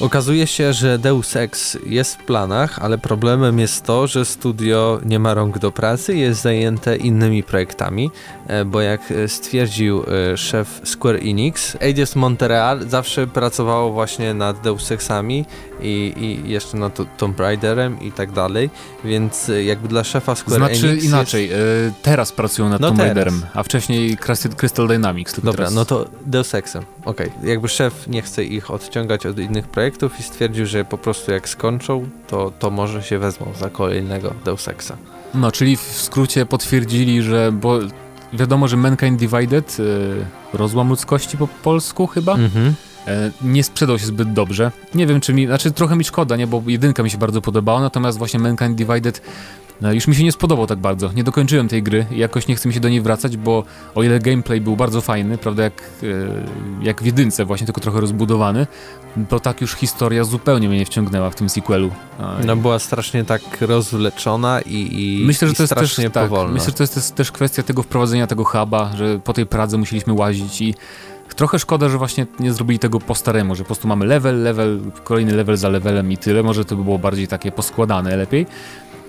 Okazuje 0.00 0.46
się, 0.46 0.72
że 0.72 0.98
Deus 0.98 1.36
Ex 1.36 1.78
jest 1.86 2.16
w 2.16 2.24
planach, 2.24 2.78
ale 2.78 2.98
problemem 2.98 3.58
jest 3.58 3.84
to, 3.84 4.06
że 4.06 4.24
studio 4.24 5.00
nie 5.04 5.18
ma 5.18 5.34
rąk 5.34 5.58
do 5.58 5.72
pracy, 5.72 6.16
jest 6.16 6.42
zajęte 6.42 6.96
innymi 6.96 7.42
projektami, 7.42 8.10
e, 8.46 8.64
bo 8.64 8.80
jak 8.80 9.00
stwierdził 9.26 10.02
e, 10.02 10.36
szef 10.36 10.80
Square 10.84 11.16
Enix, 11.16 11.76
Eidos 11.80 12.16
Montreal 12.16 12.88
zawsze 12.88 13.26
pracowało 13.26 13.92
właśnie 13.92 14.34
nad 14.34 14.60
Deus 14.60 14.92
Exami 14.92 15.44
i, 15.82 16.12
i 16.16 16.50
jeszcze 16.50 16.76
nad 16.76 16.98
Tomb 17.16 17.40
Raiderem 17.40 18.00
i 18.00 18.12
tak 18.12 18.32
dalej, 18.32 18.70
więc 19.04 19.48
e, 19.48 19.64
jakby 19.64 19.88
dla 19.88 20.04
szefa 20.04 20.34
Square 20.34 20.56
znaczy, 20.56 20.88
Enix 20.88 21.04
inaczej, 21.04 21.48
jest... 21.48 21.96
teraz 22.02 22.32
pracują 22.32 22.68
nad 22.68 22.80
no 22.80 22.88
Tomb 22.88 23.00
Raiderem, 23.00 23.42
a 23.54 23.62
wcześniej 23.62 24.16
Crystal 24.56 24.88
Dynamics. 24.88 25.34
Dobra, 25.34 25.52
teraz... 25.52 25.74
no 25.74 25.84
to 25.84 26.06
Deus 26.26 26.54
Exem, 26.54 26.84
okej. 27.04 27.28
Okay. 27.28 27.48
Jakby 27.48 27.68
szef 27.68 28.08
nie 28.08 28.22
chce 28.22 28.44
ich 28.44 28.70
odciągać 28.70 29.26
od 29.26 29.38
innych 29.38 29.68
projektów, 29.68 30.20
i 30.20 30.22
stwierdził, 30.22 30.66
że 30.66 30.84
po 30.84 30.98
prostu 30.98 31.32
jak 31.32 31.48
skończą, 31.48 32.08
to, 32.28 32.52
to 32.58 32.70
może 32.70 33.02
się 33.02 33.18
wezmą 33.18 33.46
za 33.60 33.70
kolejnego 33.70 34.34
Deus 34.44 34.68
Exa. 34.68 34.96
No, 35.34 35.52
czyli 35.52 35.76
w 35.76 35.80
skrócie 35.80 36.46
potwierdzili, 36.46 37.22
że 37.22 37.52
bo 37.52 37.78
wiadomo, 38.32 38.68
że 38.68 38.76
Mankind 38.76 39.18
Divided, 39.18 39.78
yy, 39.78 39.86
rozłam 40.52 40.88
ludzkości 40.88 41.36
po 41.36 41.46
polsku 41.46 42.06
chyba, 42.06 42.34
mhm. 42.34 42.74
E, 43.10 43.30
nie 43.42 43.64
sprzedał 43.64 43.98
się 43.98 44.06
zbyt 44.06 44.32
dobrze. 44.32 44.72
Nie 44.94 45.06
wiem, 45.06 45.20
czy 45.20 45.34
mi, 45.34 45.46
znaczy 45.46 45.70
trochę 45.70 45.96
mi 45.96 46.04
szkoda, 46.04 46.36
nie, 46.36 46.46
bo 46.46 46.62
jedynka 46.66 47.02
mi 47.02 47.10
się 47.10 47.18
bardzo 47.18 47.40
podobała, 47.40 47.80
natomiast 47.80 48.18
właśnie 48.18 48.40
Mankind 48.40 48.74
Divided 48.74 49.22
no, 49.80 49.92
już 49.92 50.06
mi 50.06 50.14
się 50.14 50.24
nie 50.24 50.32
spodobał 50.32 50.66
tak 50.66 50.78
bardzo. 50.78 51.12
Nie 51.12 51.24
dokończyłem 51.24 51.68
tej 51.68 51.82
gry 51.82 52.06
i 52.10 52.18
jakoś 52.18 52.48
nie 52.48 52.54
chcę 52.54 52.68
mi 52.68 52.74
się 52.74 52.80
do 52.80 52.88
niej 52.88 53.00
wracać, 53.00 53.36
bo 53.36 53.64
o 53.94 54.02
ile 54.02 54.18
gameplay 54.18 54.60
był 54.60 54.76
bardzo 54.76 55.00
fajny, 55.00 55.38
prawda, 55.38 55.62
jak, 55.62 55.82
e, 56.02 56.06
jak 56.84 57.02
w 57.02 57.06
jedynce 57.06 57.44
właśnie, 57.44 57.66
tylko 57.66 57.80
trochę 57.80 58.00
rozbudowany, 58.00 58.66
to 59.28 59.40
tak 59.40 59.60
już 59.60 59.74
historia 59.74 60.24
zupełnie 60.24 60.68
mnie 60.68 60.78
nie 60.78 60.86
wciągnęła 60.86 61.30
w 61.30 61.34
tym 61.34 61.48
sequelu. 61.48 61.90
No 62.44 62.56
była 62.56 62.78
strasznie 62.78 63.24
tak 63.24 63.42
rozwleczona 63.60 64.60
i, 64.60 64.88
i 64.92 65.24
Myślę, 65.26 65.48
że 65.48 65.54
to 65.54 65.62
jest 65.62 65.74
też, 65.74 65.96
tak, 65.96 66.12
powolna. 66.12 66.52
Myślę, 66.52 66.66
że 66.66 66.72
to 66.72 66.82
jest 66.82 67.14
też 67.14 67.32
kwestia 67.32 67.62
tego 67.62 67.82
wprowadzenia 67.82 68.26
tego 68.26 68.44
huba, 68.44 68.90
że 68.96 69.18
po 69.18 69.32
tej 69.32 69.46
Pradze 69.46 69.78
musieliśmy 69.78 70.12
łazić 70.12 70.60
i 70.60 70.74
Trochę 71.36 71.58
szkoda, 71.58 71.88
że 71.88 71.98
właśnie 71.98 72.26
nie 72.40 72.52
zrobili 72.52 72.78
tego 72.78 73.00
po 73.00 73.14
staremu, 73.14 73.54
że 73.54 73.62
po 73.62 73.66
prostu 73.66 73.88
mamy 73.88 74.06
level, 74.06 74.42
level, 74.42 74.80
kolejny 75.04 75.34
level 75.34 75.56
za 75.56 75.68
levelem 75.68 76.12
i 76.12 76.16
tyle. 76.16 76.42
Może 76.42 76.64
to 76.64 76.76
by 76.76 76.84
było 76.84 76.98
bardziej 76.98 77.28
takie 77.28 77.52
poskładane 77.52 78.16
lepiej. 78.16 78.46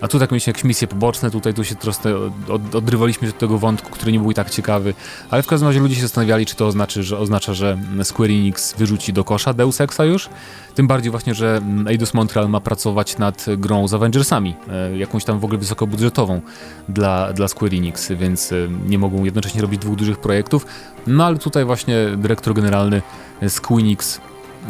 A 0.02 0.08
tu 0.08 0.20
tak 0.20 0.32
mieliśmy 0.32 0.52
jakieś 0.52 0.64
misje 0.64 0.88
poboczne, 0.88 1.32
tutaj 1.32 1.54
tu 1.54 1.64
się 1.64 1.76
troszkę 1.76 2.10
od, 2.50 2.76
odrywaliśmy 2.76 3.30
od 3.30 3.38
tego 3.38 3.58
wątku, 3.58 3.92
który 3.92 4.12
nie 4.12 4.20
był 4.20 4.34
tak 4.34 4.50
ciekawy. 4.50 4.94
Ale 5.30 5.44
w 5.44 5.48
każdym 5.48 5.68
razie 5.68 5.80
ludzie 5.80 5.96
się 5.96 6.02
zastanawiali, 6.02 6.46
czy 6.46 6.56
to 6.56 6.68
oznacza, 6.68 7.02
że, 7.02 7.18
oznacza, 7.18 7.54
że 7.54 7.78
Square 8.04 8.30
Enix 8.30 8.74
wyrzuci 8.78 9.14
do 9.14 9.24
kosza 9.24 9.54
Deus 9.54 9.82
Exa 9.82 10.06
już. 10.06 10.30
Tym 10.76 10.88
bardziej 10.88 11.12
właśnie, 11.12 11.34
że 11.34 11.62
Eidos 11.88 12.14
Montreal 12.14 12.50
ma 12.50 12.60
pracować 12.60 13.18
nad 13.18 13.46
grą 13.58 13.88
z 13.88 13.94
Avengersami, 13.94 14.56
e, 14.70 14.98
jakąś 14.98 15.24
tam 15.24 15.40
w 15.40 15.46
ogóle 15.46 15.60
wysokobudżetową 15.60 16.42
dla, 16.90 17.34
dla 17.34 17.48
Square 17.48 17.74
Enix, 17.74 18.12
więc 18.12 18.52
e, 18.52 18.56
nie 18.88 19.00
mogą 19.00 19.24
jednocześnie 19.24 19.62
robić 19.62 19.82
dwóch 19.82 19.96
dużych 19.96 20.20
projektów. 20.20 20.66
No 21.08 21.26
ale 21.26 21.38
tutaj 21.38 21.66
właśnie 21.66 21.96
dyrektor 22.18 22.54
generalny 22.54 23.02
Square 23.48 23.80
Enix 23.80 24.22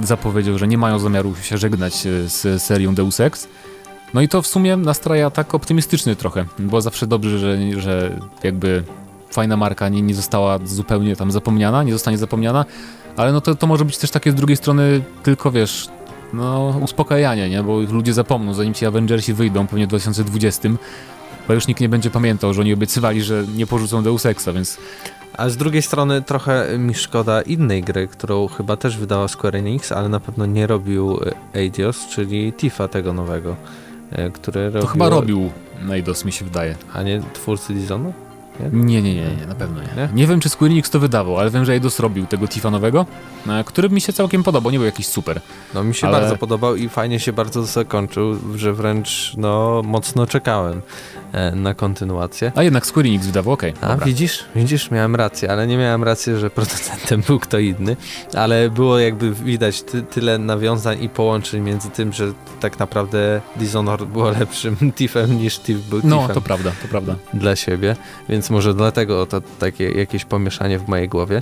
zapowiedział, 0.03 0.57
że 0.57 0.67
nie 0.67 0.77
mają 0.77 0.99
zamiaru 0.99 1.35
się 1.35 1.57
żegnać 1.57 2.05
e, 2.05 2.29
z 2.29 2.63
serią 2.63 2.95
Deus 2.95 3.19
Ex 3.19 3.47
no 4.13 4.21
i 4.21 4.27
to 4.27 4.41
w 4.41 4.47
sumie 4.47 4.77
nastraja 4.77 5.29
tak 5.29 5.55
optymistyczny 5.55 6.15
trochę. 6.15 6.45
Było 6.59 6.81
zawsze 6.81 7.07
dobrze, 7.07 7.39
że, 7.39 7.57
że 7.81 8.19
jakby 8.43 8.83
fajna 9.31 9.57
marka 9.57 9.89
nie, 9.89 10.01
nie 10.01 10.15
została 10.15 10.59
zupełnie 10.63 11.15
tam 11.15 11.31
zapomniana, 11.31 11.83
nie 11.83 11.93
zostanie 11.93 12.17
zapomniana, 12.17 12.65
ale 13.17 13.31
no 13.31 13.41
to, 13.41 13.55
to 13.55 13.67
może 13.67 13.85
być 13.85 13.97
też 13.97 14.11
takie 14.11 14.31
z 14.31 14.35
drugiej 14.35 14.57
strony 14.57 15.01
tylko, 15.23 15.51
wiesz, 15.51 15.89
no 16.33 16.79
uspokajanie, 16.81 17.49
nie? 17.49 17.63
Bo 17.63 17.79
ludzie 17.79 18.13
zapomną, 18.13 18.53
zanim 18.53 18.73
ci 18.73 18.85
Avengersi 18.85 19.33
wyjdą, 19.33 19.67
pewnie 19.67 19.85
w 19.85 19.89
2020, 19.89 20.69
bo 21.47 21.53
już 21.53 21.67
nikt 21.67 21.81
nie 21.81 21.89
będzie 21.89 22.09
pamiętał, 22.09 22.53
że 22.53 22.61
oni 22.61 22.73
obiecywali, 22.73 23.23
że 23.23 23.43
nie 23.55 23.67
porzucą 23.67 24.03
Deus 24.03 24.25
Exa, 24.25 24.53
więc... 24.53 24.77
A 25.37 25.49
z 25.49 25.57
drugiej 25.57 25.81
strony 25.81 26.21
trochę 26.21 26.77
mi 26.77 26.93
szkoda 26.93 27.41
innej 27.41 27.83
gry, 27.83 28.07
którą 28.07 28.47
chyba 28.47 28.77
też 28.77 28.97
wydała 28.97 29.27
Square 29.27 29.55
Enix, 29.55 29.91
ale 29.91 30.09
na 30.09 30.19
pewno 30.19 30.45
nie 30.45 30.67
robił 30.67 31.19
Eidos, 31.53 32.07
czyli 32.07 32.53
Tifa 32.53 32.87
tego 32.87 33.13
nowego. 33.13 33.55
E, 34.11 34.29
które 34.29 34.65
robiło... 34.65 34.81
To 34.81 34.87
chyba 34.87 35.09
robił 35.09 35.51
Neidos, 35.81 36.25
mi 36.25 36.31
się 36.31 36.45
wydaje. 36.45 36.75
A 36.93 37.03
nie 37.03 37.21
twórcy 37.33 37.73
Dizonu? 37.73 38.13
Nie? 38.59 39.01
Nie, 39.01 39.01
nie, 39.01 39.15
nie, 39.15 39.47
na 39.47 39.55
pewno 39.55 39.81
nie. 39.81 40.09
nie. 40.13 40.27
Wiem, 40.27 40.39
czy 40.39 40.49
Square 40.49 40.71
Enix 40.71 40.89
to 40.89 40.99
wydawał, 40.99 41.39
ale 41.39 41.49
wiem, 41.49 41.65
że 41.65 41.73
Eidos 41.73 41.99
robił 41.99 42.25
tego 42.25 42.47
Tifanowego, 42.47 43.05
e, 43.47 43.63
który 43.63 43.89
mi 43.89 44.01
się 44.01 44.13
całkiem 44.13 44.43
podobał, 44.43 44.71
nie 44.71 44.77
był 44.77 44.85
jakiś 44.85 45.07
super. 45.07 45.41
No 45.73 45.83
mi 45.83 45.95
się 45.95 46.07
bardzo 46.07 46.37
podobał 46.37 46.75
i 46.75 46.89
fajnie 46.89 47.19
się 47.19 47.33
bardzo 47.33 47.63
zakończył, 47.63 48.37
że 48.55 48.73
wręcz 48.73 49.33
no 49.37 49.81
mocno 49.85 50.27
czekałem. 50.27 50.81
E, 51.33 51.55
na 51.55 51.73
kontynuację. 51.73 52.51
A 52.55 52.63
jednak 52.63 52.85
Square 52.85 53.05
Enix 53.05 53.25
wydawał, 53.25 53.53
okej. 53.53 53.73
Okay, 53.73 53.89
A 53.89 53.97
widzisz, 54.05 54.45
widzisz, 54.55 54.91
miałem 54.91 55.15
rację, 55.15 55.51
ale 55.51 55.67
nie 55.67 55.77
miałem 55.77 56.03
racji, 56.03 56.37
że 56.37 56.49
producentem 56.49 57.21
był 57.27 57.39
kto 57.39 57.59
inny, 57.59 57.97
ale 58.35 58.69
było 58.69 58.99
jakby 58.99 59.33
widać 59.33 59.81
ty, 59.81 60.01
tyle 60.03 60.37
nawiązań 60.37 61.03
i 61.03 61.09
połączeń 61.09 61.61
między 61.61 61.89
tym, 61.89 62.13
że 62.13 62.33
tak 62.59 62.79
naprawdę 62.79 63.41
Dishonored 63.55 64.09
było 64.09 64.29
lepszym 64.29 64.77
Tiffem 64.95 65.37
niż 65.37 65.59
Tiff 65.59 65.89
był 65.89 66.01
No, 66.03 66.27
to 66.33 66.41
prawda, 66.41 66.71
to 66.81 66.87
prawda. 66.87 67.15
Dla 67.33 67.55
siebie, 67.55 67.95
więc 68.29 68.49
może 68.49 68.73
dlatego 68.73 69.25
to 69.25 69.41
takie 69.59 69.91
jakieś 69.91 70.25
pomieszanie 70.25 70.79
w 70.79 70.87
mojej 70.87 71.09
głowie. 71.09 71.41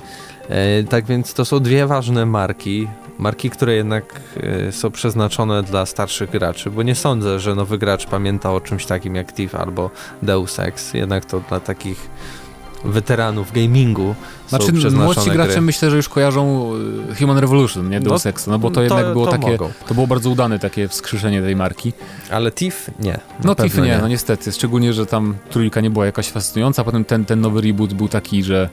E, 0.50 0.84
tak 0.84 1.06
więc 1.06 1.34
to 1.34 1.46
są 1.46 1.60
dwie 1.60 1.88
ważne 1.88 2.26
marki, 2.26 2.88
marki, 3.20 3.50
które 3.50 3.76
jednak 3.76 4.22
e, 4.38 4.72
są 4.72 4.92
przeznaczone 4.92 5.64
dla 5.64 5.86
starszych 5.86 6.30
graczy, 6.30 6.72
bo 6.72 6.84
nie 6.84 6.96
sądzę, 6.96 7.40
że 7.40 7.56
nowy 7.56 7.78
gracz 7.78 8.06
pamięta 8.06 8.54
o 8.54 8.62
czymś 8.62 8.86
takim 8.86 9.16
jak 9.16 9.32
Thief 9.32 9.56
albo 9.56 9.90
Deus 10.22 10.60
Ex, 10.60 10.94
jednak 10.94 11.26
to 11.26 11.40
dla 11.50 11.60
takich 11.60 12.10
weteranów 12.86 13.52
gamingu 13.52 14.16
znaczy, 14.50 14.92
młodsi 14.92 15.32
gracze 15.32 15.52
gry. 15.52 15.62
myślę, 15.62 15.90
że 15.90 15.96
już 15.96 16.10
kojarzą 16.10 16.72
e, 17.12 17.16
Human 17.16 17.38
Revolution, 17.38 17.90
nie 17.90 18.00
Deus 18.00 18.26
no, 18.26 18.30
Ex, 18.30 18.48
no 18.48 18.60
bo 18.60 18.70
to, 18.70 18.76
to 18.76 18.82
jednak 18.82 19.14
było 19.14 19.26
to 19.26 19.32
takie, 19.32 19.52
mogą. 19.52 19.70
to 19.88 19.94
było 19.94 20.08
bardzo 20.08 20.30
udane 20.30 20.60
takie 20.60 20.88
wskrzeszenie 20.88 21.42
tej 21.42 21.56
marki. 21.56 21.94
Ale 22.32 22.52
Thief 22.52 22.92
nie. 23.00 23.20
No 23.44 23.56
Thief 23.56 23.78
nie, 23.78 23.84
nie, 23.84 23.98
no 23.98 24.08
niestety, 24.08 24.52
szczególnie, 24.52 24.94
że 24.94 25.06
tam 25.06 25.36
trójka 25.50 25.82
nie 25.82 25.90
była 25.90 26.06
jakaś 26.06 26.30
fascynująca, 26.30 26.84
potem 26.84 27.06
ten, 27.06 27.26
ten 27.26 27.42
nowy 27.42 27.62
reboot 27.62 27.94
był 27.94 28.08
taki, 28.08 28.44
że 28.44 28.70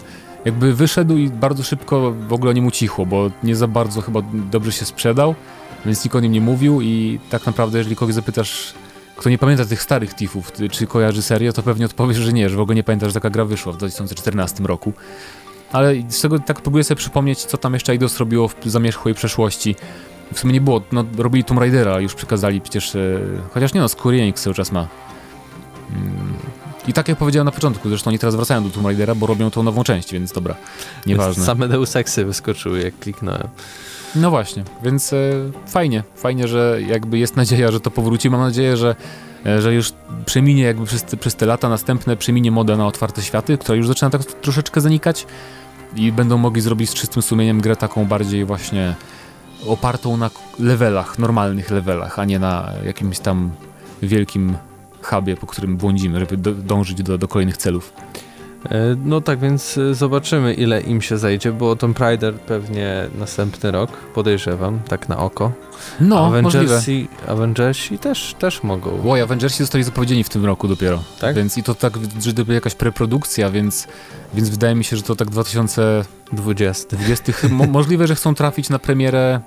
jakby 0.46 0.74
wyszedł 0.74 1.16
i 1.16 1.30
bardzo 1.30 1.62
szybko 1.62 2.12
w 2.28 2.32
ogóle 2.32 2.54
nie 2.54 2.62
mu 2.62 2.70
cichło, 2.70 3.06
bo 3.06 3.30
nie 3.42 3.56
za 3.56 3.68
bardzo 3.68 4.00
chyba 4.00 4.20
dobrze 4.32 4.72
się 4.72 4.84
sprzedał, 4.84 5.34
więc 5.86 6.04
nikt 6.04 6.16
o 6.16 6.20
nim 6.20 6.32
nie 6.32 6.40
mówił 6.40 6.80
i 6.80 7.20
tak 7.30 7.46
naprawdę 7.46 7.78
jeżeli 7.78 7.96
kogoś 7.96 8.14
zapytasz, 8.14 8.74
kto 9.16 9.30
nie 9.30 9.38
pamięta 9.38 9.64
tych 9.64 9.82
starych 9.82 10.14
Tifów, 10.14 10.52
czy 10.70 10.86
kojarzy 10.86 11.22
serię, 11.22 11.52
to 11.52 11.62
pewnie 11.62 11.86
odpowiesz, 11.86 12.16
że 12.16 12.32
nie, 12.32 12.48
że 12.50 12.56
w 12.56 12.60
ogóle 12.60 12.76
nie 12.76 12.84
pamiętasz, 12.84 13.08
że 13.08 13.14
taka 13.14 13.30
gra 13.30 13.44
wyszła 13.44 13.72
w 13.72 13.76
2014 13.76 14.64
roku. 14.64 14.92
Ale 15.72 15.94
z 16.08 16.20
tego 16.20 16.38
tak 16.38 16.60
próbuję 16.60 16.84
sobie 16.84 16.98
przypomnieć, 16.98 17.44
co 17.44 17.58
tam 17.58 17.74
jeszcze 17.74 17.92
Eidos 17.92 18.18
robiło 18.18 18.48
w 18.48 18.56
zamierzchłej 18.64 19.14
przeszłości. 19.14 19.76
W 20.32 20.38
sumie 20.38 20.52
nie 20.52 20.60
było, 20.60 20.82
no 20.92 21.04
robili 21.18 21.44
Tomb 21.44 21.60
Raidera, 21.60 22.00
już 22.00 22.14
przekazali 22.14 22.60
przecież, 22.60 22.94
e, 22.94 23.20
chociaż 23.54 23.74
nie 23.74 23.80
no, 23.80 23.88
Square 23.88 24.14
Enix 24.14 24.42
cały 24.42 24.54
czas 24.54 24.72
ma. 24.72 24.88
Mm, 25.90 26.34
i 26.86 26.92
tak 26.92 27.08
jak 27.08 27.18
powiedziałem 27.18 27.44
na 27.44 27.52
początku, 27.52 27.88
zresztą 27.88 28.08
oni 28.08 28.18
teraz 28.18 28.34
wracają 28.34 28.64
do 28.64 28.70
Tomb 28.70 28.86
Raidera, 28.86 29.14
bo 29.14 29.26
robią 29.26 29.50
tą 29.50 29.62
nową 29.62 29.84
część, 29.84 30.12
więc 30.12 30.32
dobra, 30.32 30.54
nieważne. 31.06 31.44
Same 31.44 31.68
Deus 31.68 31.96
Exy 31.96 32.24
wyskoczyły, 32.24 32.82
jak 32.82 32.98
kliknąłem. 32.98 33.48
No 34.14 34.30
właśnie, 34.30 34.64
więc 34.82 35.12
e, 35.12 35.16
fajnie, 35.66 36.02
fajnie, 36.16 36.48
że 36.48 36.78
jakby 36.88 37.18
jest 37.18 37.36
nadzieja, 37.36 37.70
że 37.70 37.80
to 37.80 37.90
powróci. 37.90 38.30
Mam 38.30 38.40
nadzieję, 38.40 38.76
że, 38.76 38.96
e, 39.46 39.62
że 39.62 39.74
już 39.74 39.92
przeminie 40.26 40.62
jakby 40.62 40.86
przez, 40.86 41.04
przez 41.20 41.34
te 41.34 41.46
lata 41.46 41.68
następne, 41.68 42.16
przeminie 42.16 42.50
moda 42.50 42.76
na 42.76 42.86
otwarte 42.86 43.22
światy, 43.22 43.58
która 43.58 43.76
już 43.76 43.86
zaczyna 43.86 44.10
tak 44.10 44.24
troszeczkę 44.24 44.80
zanikać 44.80 45.26
i 45.96 46.12
będą 46.12 46.38
mogli 46.38 46.60
zrobić 46.60 46.90
z 46.90 46.94
czystym 46.94 47.22
sumieniem 47.22 47.60
grę 47.60 47.76
taką 47.76 48.04
bardziej 48.04 48.44
właśnie 48.44 48.94
opartą 49.66 50.16
na 50.16 50.30
levelach, 50.58 51.18
normalnych 51.18 51.70
levelach, 51.70 52.18
a 52.18 52.24
nie 52.24 52.38
na 52.38 52.72
jakimś 52.84 53.18
tam 53.18 53.50
wielkim 54.02 54.56
hubie, 55.06 55.36
po 55.36 55.46
którym 55.46 55.76
błądzimy, 55.76 56.20
żeby 56.20 56.36
do, 56.36 56.52
dążyć 56.52 57.02
do, 57.02 57.18
do 57.18 57.28
kolejnych 57.28 57.56
celów. 57.56 57.92
E, 58.70 58.96
no 59.04 59.20
tak, 59.20 59.38
więc 59.38 59.78
e, 59.78 59.94
zobaczymy 59.94 60.54
ile 60.54 60.80
im 60.80 61.02
się 61.02 61.18
zejdzie, 61.18 61.52
bo 61.52 61.76
Tomb 61.76 61.98
Raider 61.98 62.34
pewnie 62.34 63.08
następny 63.18 63.70
rok, 63.70 63.90
podejrzewam, 63.90 64.80
tak 64.88 65.08
na 65.08 65.18
oko. 65.18 65.52
No, 66.00 66.26
Avengersi, 66.26 67.08
Avengersi 67.28 67.98
też, 67.98 68.34
też 68.38 68.62
mogą. 68.62 69.10
Oj, 69.10 69.20
Avengersi 69.20 69.58
zostali 69.58 69.84
zapowiedzieni 69.84 70.24
w 70.24 70.28
tym 70.28 70.44
roku 70.44 70.68
dopiero. 70.68 71.02
Tak? 71.20 71.36
Więc 71.36 71.58
i 71.58 71.62
to 71.62 71.74
tak, 71.74 71.92
że 72.20 72.32
to 72.32 72.52
jakaś 72.52 72.74
preprodukcja, 72.74 73.50
więc, 73.50 73.88
więc 74.34 74.48
wydaje 74.48 74.74
mi 74.74 74.84
się, 74.84 74.96
że 74.96 75.02
to 75.02 75.16
tak 75.16 75.30
2020. 75.30 76.96
20, 76.96 77.32
mo 77.50 77.66
możliwe, 77.66 78.06
że 78.06 78.14
chcą 78.14 78.34
trafić 78.34 78.70
na 78.70 78.78
premierę 78.78 79.40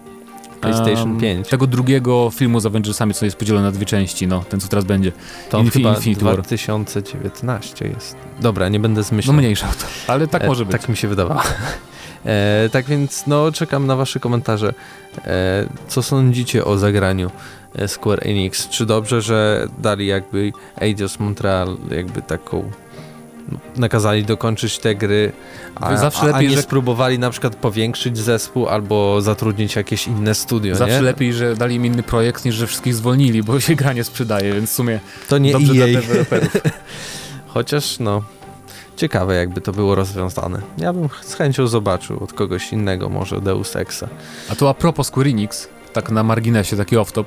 PlayStation 0.61 1.11
um, 1.11 1.19
5. 1.19 1.47
Tego 1.49 1.67
drugiego 1.67 2.29
filmu 2.33 2.59
z 2.59 2.65
Avengersami, 2.65 3.13
co 3.13 3.25
jest 3.25 3.37
podzielony 3.37 3.65
na 3.65 3.71
dwie 3.71 3.85
części, 3.85 4.27
no, 4.27 4.43
ten 4.49 4.59
co 4.59 4.67
teraz 4.67 4.85
będzie. 4.85 5.11
To 5.49 5.59
Infi 5.59 5.79
chyba 5.79 5.95
Infinity 5.95 6.25
2019 6.25 7.87
jest. 7.87 8.15
Dobra, 8.39 8.69
nie 8.69 8.79
będę 8.79 9.03
zmyślał. 9.03 9.35
No 9.35 9.41
mniejsza 9.41 9.67
to, 9.67 10.11
ale 10.13 10.27
tak 10.27 10.43
e, 10.43 10.47
może 10.47 10.65
być. 10.65 10.71
Tak 10.71 10.89
mi 10.89 10.97
się 10.97 11.07
wydawało. 11.07 11.41
E, 12.25 12.69
tak 12.71 12.85
więc, 12.85 13.27
no, 13.27 13.51
czekam 13.51 13.87
na 13.87 13.95
wasze 13.95 14.19
komentarze. 14.19 14.73
E, 15.25 15.65
co 15.87 16.03
sądzicie 16.03 16.65
o 16.65 16.77
zagraniu 16.77 17.31
e, 17.75 17.87
Square 17.87 18.19
Enix? 18.21 18.69
Czy 18.69 18.85
dobrze, 18.85 19.21
że 19.21 19.67
dali 19.77 20.07
jakby 20.07 20.51
Eidos 20.81 21.19
Montreal 21.19 21.77
jakby 21.91 22.21
taką 22.21 22.71
nakazali 23.75 24.23
dokończyć 24.23 24.79
te 24.79 24.95
gry, 24.95 25.31
a, 25.75 25.97
Zawsze 25.97 26.25
lepiej, 26.25 26.47
a 26.47 26.49
nie 26.49 26.55
że... 26.55 26.61
spróbowali 26.61 27.19
na 27.19 27.29
przykład 27.29 27.55
powiększyć 27.55 28.17
zespół 28.17 28.67
albo 28.67 29.21
zatrudnić 29.21 29.75
jakieś 29.75 30.07
inne 30.07 30.35
studio. 30.35 30.75
Zawsze 30.75 30.95
nie? 30.95 31.01
lepiej, 31.01 31.33
że 31.33 31.55
dali 31.55 31.75
im 31.75 31.85
inny 31.85 32.03
projekt, 32.03 32.45
niż 32.45 32.55
że 32.55 32.67
wszystkich 32.67 32.95
zwolnili, 32.95 33.43
bo 33.43 33.59
się 33.59 33.75
gra 33.75 33.93
nie 33.93 34.03
sprzedaje, 34.03 34.53
więc 34.53 34.69
w 34.69 34.73
sumie 34.73 34.99
to 35.27 35.37
nie 35.37 35.51
dobrze 35.51 35.73
EA. 35.73 35.87
dla 35.87 36.01
deweloperów. 36.01 36.51
Chociaż 37.53 37.99
no, 37.99 38.23
ciekawe 38.95 39.35
jakby 39.35 39.61
to 39.61 39.71
było 39.71 39.95
rozwiązane. 39.95 40.61
Ja 40.77 40.93
bym 40.93 41.09
z 41.21 41.33
chęcią 41.33 41.67
zobaczył 41.67 42.23
od 42.23 42.33
kogoś 42.33 42.73
innego, 42.73 43.09
może 43.09 43.41
Deus 43.41 43.75
Exa. 43.75 44.07
A 44.49 44.55
to 44.55 44.69
a 44.69 44.73
propos 44.73 45.07
Square 45.07 45.27
Enix, 45.27 45.67
tak 45.93 46.11
na 46.11 46.23
marginesie, 46.23 46.77
taki 46.77 46.95
off-top, 46.95 47.25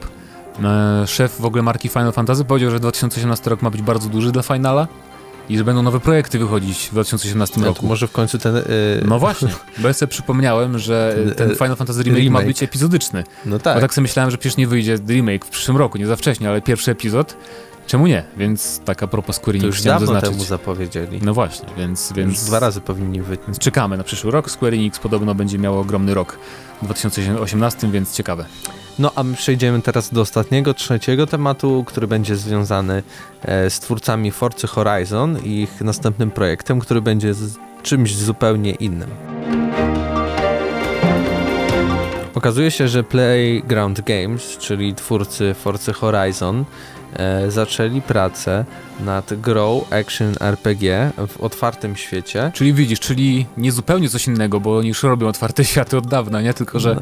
e, 0.65 1.07
szef 1.07 1.41
w 1.41 1.45
ogóle 1.45 1.63
marki 1.63 1.89
Final 1.89 2.13
Fantasy 2.13 2.45
powiedział, 2.45 2.71
że 2.71 2.81
2018 2.81 3.51
rok 3.51 3.63
ma 3.63 3.71
być 3.71 3.83
bardzo 3.83 4.09
duży 4.09 4.33
dla 4.33 4.43
Finala, 4.43 4.89
i 5.49 5.59
że 5.59 5.65
będą 5.65 5.83
nowe 5.83 6.01
projekty 6.01 6.39
wychodzić 6.39 6.89
w 6.89 6.91
2018 6.91 7.61
no, 7.61 7.67
roku. 7.67 7.87
może 7.87 8.07
w 8.07 8.13
końcu 8.13 8.39
ten... 8.39 8.55
Yy... 8.55 8.63
No 9.05 9.19
właśnie, 9.19 9.49
bo 9.79 9.89
ja 9.89 9.95
sobie 9.95 10.11
przypomniałem, 10.11 10.79
że 10.79 11.17
ten 11.37 11.55
Final 11.55 11.77
Fantasy 11.77 12.03
remake, 12.03 12.23
remake, 12.23 12.43
ma 12.43 12.47
być 12.47 12.63
epizodyczny. 12.63 13.25
No 13.47 13.59
tak. 13.59 13.75
Bo 13.75 13.81
tak 13.81 13.95
sobie 13.95 14.03
myślałem, 14.03 14.31
że 14.31 14.39
przecież 14.39 14.57
nie 14.57 14.67
wyjdzie 14.67 14.97
remake 15.09 15.45
w 15.45 15.51
przyszłym 15.51 15.77
roku, 15.77 15.99
nie 15.99 16.07
za 16.07 16.17
wcześnie, 16.17 16.49
ale 16.49 16.63
pierwszy 16.63 16.91
epizod. 16.91 17.37
Czemu 17.87 18.07
nie? 18.07 18.25
Więc 18.37 18.81
tak 18.85 19.03
a 19.03 19.07
propos 19.07 19.37
Square 19.37 19.57
Enix 19.57 19.77
chciałem 19.79 20.01
zaznaczyć. 20.01 20.31
temu 20.31 20.45
zapowiedzieli. 20.45 21.21
No 21.23 21.35
właśnie, 21.35 21.69
więc... 21.77 22.13
więc 22.13 22.33
już 22.33 22.41
dwa 22.41 22.59
razy 22.59 22.81
powinni 22.81 23.23
wyjść. 23.23 23.43
Więc 23.47 23.59
czekamy 23.59 23.97
na 23.97 24.05
przyszły 24.05 24.31
rok. 24.31 24.51
Square 24.51 24.75
Enix 24.75 24.99
podobno 24.99 25.35
będzie 25.35 25.59
miało 25.59 25.81
ogromny 25.81 26.15
rok 26.15 26.39
w 26.83 26.85
2018, 26.85 27.91
więc 27.91 28.15
ciekawe. 28.15 28.45
No 28.99 29.13
a 29.15 29.23
my 29.23 29.35
przejdziemy 29.35 29.83
teraz 29.83 30.13
do 30.13 30.21
ostatniego, 30.21 30.75
trzeciego 30.75 31.27
tematu, 31.27 31.85
który 31.87 32.07
będzie 32.07 32.37
związany 32.37 33.03
e, 33.43 33.71
z 33.71 33.81
twórcami 33.81 34.31
Forcy 34.31 34.67
Horizon 34.67 35.39
i 35.45 35.61
ich 35.61 35.81
następnym 35.81 36.31
projektem, 36.31 36.81
który 36.81 37.01
będzie 37.01 37.35
czymś 37.83 38.17
zupełnie 38.17 38.71
innym. 38.71 39.11
Okazuje 42.35 42.71
się, 42.71 42.89
że 42.89 43.05
Playground 43.05 44.01
Games, 44.01 44.59
czyli 44.59 44.95
twórcy 44.95 45.55
Forcy 45.55 45.93
Horizon, 45.93 46.65
e, 47.13 47.51
zaczęli 47.51 48.03
pracę 48.03 48.65
nad 49.01 49.41
grą 49.41 49.85
Action 49.91 50.35
RPG 50.41 51.11
w 51.29 51.41
otwartym 51.41 51.97
świecie. 51.97 52.51
Czyli 52.55 52.75
widzisz, 52.75 53.01
czyli 53.01 53.47
nie 53.57 53.73
zupełnie 53.73 54.09
coś 54.09 54.27
innego, 54.27 54.61
bo 54.61 54.77
oni 54.79 54.89
już 54.89 55.03
robią 55.03 55.29
otwarte 55.29 55.65
światy 55.73 55.97
od 55.97 56.07
dawna, 56.07 56.41
nie? 56.41 56.55
Tylko, 56.55 56.81
że 56.81 56.95
no. 56.95 57.01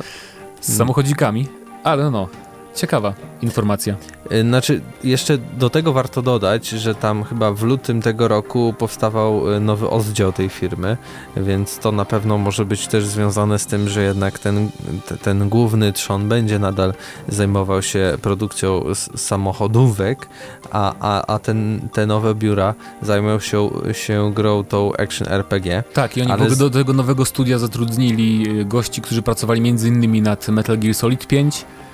z 0.60 0.76
samochodzikami. 0.76 1.59
Ale 1.82 2.10
no, 2.10 2.28
ciekawa 2.74 3.14
informacja. 3.42 3.96
Y, 4.32 4.42
znaczy, 4.42 4.80
jeszcze 5.04 5.38
do 5.38 5.70
tego 5.70 5.92
warto 5.92 6.22
dodać, 6.22 6.68
że 6.68 6.94
tam 6.94 7.24
chyba 7.24 7.52
w 7.52 7.62
lutym 7.62 8.02
tego 8.02 8.28
roku 8.28 8.74
powstawał 8.78 9.52
y, 9.52 9.60
nowy 9.60 9.90
oddział 9.90 10.32
tej 10.32 10.48
firmy, 10.48 10.96
więc 11.36 11.78
to 11.78 11.92
na 11.92 12.04
pewno 12.04 12.38
może 12.38 12.64
być 12.64 12.86
też 12.86 13.06
związane 13.06 13.58
z 13.58 13.66
tym, 13.66 13.88
że 13.88 14.02
jednak 14.02 14.38
ten, 14.38 14.70
ten 15.22 15.48
główny 15.48 15.92
trzon 15.92 16.28
będzie 16.28 16.58
nadal 16.58 16.94
zajmował 17.28 17.82
się 17.82 18.18
produkcją 18.22 18.84
samochodówek, 19.16 20.28
a, 20.70 20.94
a, 21.00 21.34
a 21.34 21.38
ten, 21.38 21.88
te 21.92 22.06
nowe 22.06 22.34
biura 22.34 22.74
zajmują 23.02 23.40
się, 23.40 23.70
się 23.92 24.32
grą 24.34 24.64
tą 24.64 24.92
action 24.92 25.28
RPG. 25.28 25.84
Tak, 25.92 26.16
i 26.16 26.22
oni 26.22 26.32
ale... 26.32 26.56
do 26.56 26.70
tego 26.70 26.92
nowego 26.92 27.24
studia 27.24 27.58
zatrudnili 27.58 28.60
y, 28.60 28.64
gości, 28.64 29.02
którzy 29.02 29.22
pracowali 29.22 29.60
między 29.60 29.88
innymi 29.88 30.22
nad 30.22 30.48
Metal 30.48 30.78
Gear 30.78 30.94
Solid 30.94 31.26
5, 31.26 31.64
E, 31.64 31.89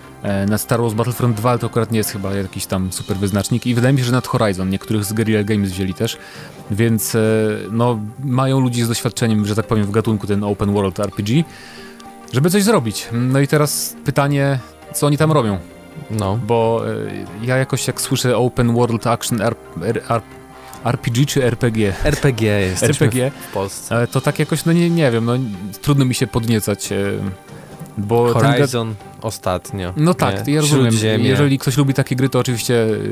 na 0.48 0.58
Star 0.58 0.80
Wars 0.80 0.94
Battlefront 0.94 1.36
2 1.36 1.58
to 1.58 1.66
akurat 1.66 1.90
nie 1.90 1.98
jest 1.98 2.10
chyba 2.10 2.34
jakiś 2.34 2.66
tam 2.66 2.92
super 2.92 3.16
wyznacznik 3.16 3.66
i 3.66 3.74
wydaje 3.74 3.92
mi 3.92 3.98
się, 3.98 4.04
że 4.04 4.12
nad 4.12 4.26
Horizon 4.26 4.70
niektórych 4.70 5.04
z 5.04 5.12
Guerrilla 5.12 5.44
Games 5.44 5.70
wzięli 5.70 5.94
też, 5.94 6.18
więc 6.70 7.14
e, 7.14 7.18
no 7.70 7.98
mają 8.24 8.60
ludzi 8.60 8.82
z 8.82 8.88
doświadczeniem, 8.88 9.46
że 9.46 9.54
tak 9.54 9.66
powiem 9.66 9.84
w 9.86 9.90
gatunku 9.90 10.26
ten 10.26 10.44
open 10.44 10.72
world 10.72 11.00
RPG, 11.00 11.44
żeby 12.32 12.50
coś 12.50 12.62
zrobić. 12.62 13.08
No 13.12 13.40
i 13.40 13.48
teraz 13.48 13.96
pytanie, 14.04 14.58
co 14.94 15.06
oni 15.06 15.18
tam 15.18 15.32
robią? 15.32 15.58
No. 16.10 16.38
Bo 16.46 16.82
e, 17.42 17.46
ja 17.46 17.56
jakoś 17.56 17.86
jak 17.86 18.00
słyszę 18.00 18.36
open 18.36 18.74
world 18.74 19.06
action 19.06 19.42
R, 19.42 19.54
R, 19.82 20.02
R, 20.08 20.22
RPG 20.84 21.26
czy 21.26 21.44
RPG? 21.44 21.94
RPG 22.04 22.60
jest 22.60 22.82
RPG 22.82 23.30
w 23.30 23.52
Polsce. 23.52 24.06
To 24.06 24.20
tak 24.20 24.38
jakoś, 24.38 24.64
no 24.64 24.72
nie, 24.72 24.90
nie 24.90 25.10
wiem, 25.10 25.24
no 25.24 25.32
trudno 25.82 26.04
mi 26.04 26.14
się 26.14 26.26
podniecać 26.26 26.88
bo 27.98 28.32
Horizon 28.34 28.94
ten... 28.94 29.20
ostatnio. 29.22 29.92
No 29.96 30.14
tak, 30.14 30.46
nie? 30.46 30.54
ja 30.54 30.60
rozumiem. 30.60 30.94
Jeżeli 31.18 31.58
ktoś 31.58 31.76
lubi 31.76 31.94
takie 31.94 32.16
gry, 32.16 32.28
to 32.28 32.38
oczywiście 32.38 32.74
y, 32.74 33.10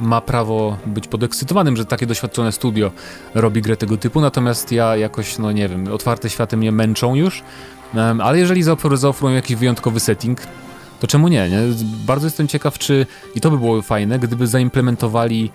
ma 0.00 0.20
prawo 0.20 0.76
być 0.86 1.08
podekscytowanym, 1.08 1.76
że 1.76 1.84
takie 1.84 2.06
doświadczone 2.06 2.52
studio 2.52 2.90
robi 3.34 3.62
grę 3.62 3.76
tego 3.76 3.96
typu, 3.96 4.20
natomiast 4.20 4.72
ja 4.72 4.96
jakoś, 4.96 5.38
no 5.38 5.52
nie 5.52 5.68
wiem, 5.68 5.92
otwarte 5.92 6.30
światy 6.30 6.56
mnie 6.56 6.72
męczą 6.72 7.14
już, 7.14 7.42
ale 8.22 8.38
jeżeli 8.38 8.62
zaoferują 8.62 9.34
jakiś 9.34 9.56
wyjątkowy 9.56 10.00
setting, 10.00 10.40
to 11.00 11.06
czemu 11.06 11.28
nie, 11.28 11.50
nie? 11.50 11.58
Bardzo 12.06 12.26
jestem 12.26 12.48
ciekaw, 12.48 12.78
czy 12.78 13.06
i 13.34 13.40
to 13.40 13.50
by 13.50 13.58
było 13.58 13.82
fajne, 13.82 14.18
gdyby 14.18 14.46
zaimplementowali, 14.46 15.50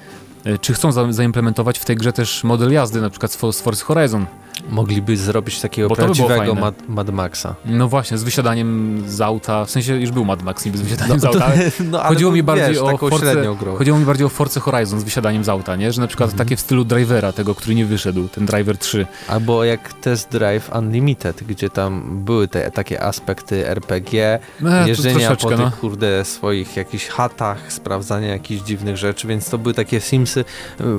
czy 0.61 0.73
chcą 0.73 0.91
za, 0.91 1.13
zaimplementować 1.13 1.79
w 1.79 1.85
tej 1.85 1.95
grze 1.95 2.13
też 2.13 2.43
model 2.43 2.71
jazdy, 2.71 3.01
na 3.01 3.09
przykład 3.09 3.31
z 3.31 3.61
Forza 3.61 3.85
Horizon, 3.85 4.25
Mogliby 4.69 5.17
zrobić 5.17 5.61
takiego 5.61 5.89
Bo 5.89 5.95
prawdziwego 5.95 6.55
Mad, 6.55 6.75
Mad, 6.87 7.09
Maxa. 7.09 7.55
No 7.65 7.87
właśnie, 7.87 8.17
z 8.17 8.23
wysiadaniem 8.23 9.03
z 9.07 9.21
auta, 9.21 9.65
w 9.65 9.71
sensie 9.71 9.95
już 9.95 10.11
był 10.11 10.25
Mad 10.25 10.43
Max 10.43 10.65
niby 10.65 10.77
z 10.77 10.81
wysiadaniem 10.81 11.15
no, 11.15 11.19
z 11.19 11.25
auta, 11.25 11.51
no, 11.91 11.99
chodziło 11.99 12.31
mi 12.31 12.43
bardziej 12.43 12.67
wiesz, 12.67 12.77
o 12.77 12.97
Force, 12.97 13.45
chodziło 13.77 13.99
mi 13.99 14.05
bardziej 14.05 14.25
o 14.25 14.29
Force 14.29 14.59
Horizon 14.59 14.99
z 14.99 15.03
wysiadaniem 15.03 15.43
z 15.43 15.49
auta, 15.49 15.75
nie? 15.75 15.91
Że 15.91 16.01
na 16.01 16.07
przykład 16.07 16.29
mhm. 16.29 16.47
takie 16.47 16.55
w 16.55 16.59
stylu 16.59 16.85
Drivera, 16.85 17.31
tego, 17.31 17.55
który 17.55 17.75
nie 17.75 17.85
wyszedł, 17.85 18.27
ten 18.27 18.45
Driver 18.45 18.77
3. 18.77 19.07
Albo 19.27 19.63
jak 19.63 19.93
Test 19.93 20.31
Drive 20.31 20.71
Unlimited, 20.75 21.43
gdzie 21.43 21.69
tam 21.69 22.23
były 22.23 22.47
te 22.47 22.71
takie 22.71 23.03
aspekty 23.03 23.67
RPG, 23.67 24.39
no, 24.61 24.87
jeżdżenia 24.87 25.35
po 25.35 25.49
tych, 25.49 25.59
no. 25.59 25.71
kurde, 25.81 26.25
swoich 26.25 26.77
jakichś 26.77 27.07
chatach, 27.07 27.73
sprawdzania 27.73 28.27
jakichś 28.27 28.63
dziwnych 28.63 28.97
rzeczy, 28.97 29.27
więc 29.27 29.49
to 29.49 29.57
były 29.57 29.73
takie 29.73 30.01
Simsy 30.35 30.45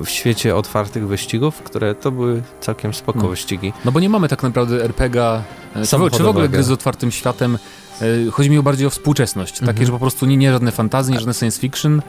w 0.05 0.09
świecie 0.09 0.57
otwartych 0.57 1.09
wyścigów, 1.09 1.63
które 1.63 1.95
to 1.95 2.11
były 2.11 2.43
całkiem 2.61 2.95
spoko 2.95 3.19
no. 3.19 3.29
wyścigi. 3.29 3.73
No 3.85 3.93
bo 3.93 4.01
nie 4.01 4.09
mamy 4.09 4.29
tak 4.29 4.43
naprawdę 4.43 4.85
RPG, 4.85 5.43
e, 5.77 5.87
czy, 6.11 6.23
w 6.23 6.29
ogóle 6.29 6.49
gry 6.49 6.63
z 6.63 6.71
otwartym 6.71 7.11
światem. 7.11 7.59
E, 8.03 8.31
chodzi 8.31 8.51
mi 8.51 8.63
bardziej 8.63 8.87
o 8.87 8.91
współczesność. 8.91 9.61
Mhm. 9.61 9.75
Takie, 9.77 9.87
że 9.87 9.93
po 9.93 9.99
prostu 9.99 10.27
nie, 10.27 10.37
nie 10.37 10.53
żadne 10.53 10.73
fantazy, 10.73 11.13
nie 11.13 11.19
żadne 11.19 11.35
science 11.35 11.61
fiction, 11.61 12.03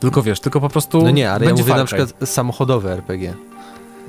tylko 0.00 0.22
wiesz, 0.22 0.40
tylko 0.40 0.60
po 0.60 0.68
prostu. 0.68 1.02
No 1.02 1.10
nie, 1.10 1.30
ale 1.30 1.46
ja 1.46 1.54
mówię 1.54 1.74
na 1.74 1.84
przykład 1.84 2.14
samochodowe 2.24 2.92
RPG. 2.92 3.34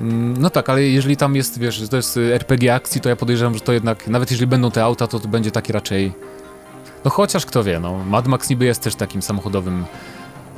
Mm, 0.00 0.36
no 0.36 0.50
tak, 0.50 0.70
ale 0.70 0.82
jeżeli 0.82 1.16
tam 1.16 1.36
jest, 1.36 1.58
wiesz, 1.58 1.74
że 1.74 1.88
to 1.88 1.96
jest 1.96 2.16
RPG 2.16 2.74
akcji, 2.74 3.00
to 3.00 3.08
ja 3.08 3.16
podejrzewam, 3.16 3.54
że 3.54 3.60
to 3.60 3.72
jednak, 3.72 4.08
nawet 4.08 4.30
jeżeli 4.30 4.46
będą 4.46 4.70
te 4.70 4.84
auta, 4.84 5.06
to 5.06 5.20
to 5.20 5.28
będzie 5.28 5.50
taki 5.50 5.72
raczej. 5.72 6.12
No 7.04 7.10
chociaż 7.10 7.46
kto 7.46 7.64
wie, 7.64 7.80
no. 7.80 8.04
Mad 8.04 8.26
Max 8.26 8.50
niby 8.50 8.64
jest 8.64 8.80
też 8.80 8.94
takim 8.94 9.22
samochodowym 9.22 9.84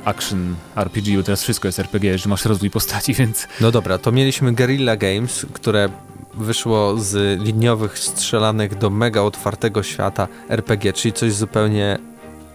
action 0.05 0.55
RPG, 0.75 1.23
teraz 1.23 1.43
wszystko 1.43 1.67
jest 1.67 1.79
RPG, 1.79 2.17
że 2.17 2.29
masz 2.29 2.45
rozwój 2.45 2.69
postaci, 2.69 3.13
więc... 3.13 3.47
No 3.61 3.71
dobra, 3.71 3.97
to 3.97 4.11
mieliśmy 4.11 4.51
Guerrilla 4.51 4.95
Games, 4.95 5.45
które 5.53 5.89
wyszło 6.33 6.97
z 6.97 7.41
liniowych 7.41 7.99
strzelanych 7.99 8.77
do 8.77 8.89
mega 8.89 9.21
otwartego 9.21 9.83
świata 9.83 10.27
RPG, 10.49 10.93
czyli 10.93 11.13
coś 11.13 11.33
zupełnie 11.33 11.99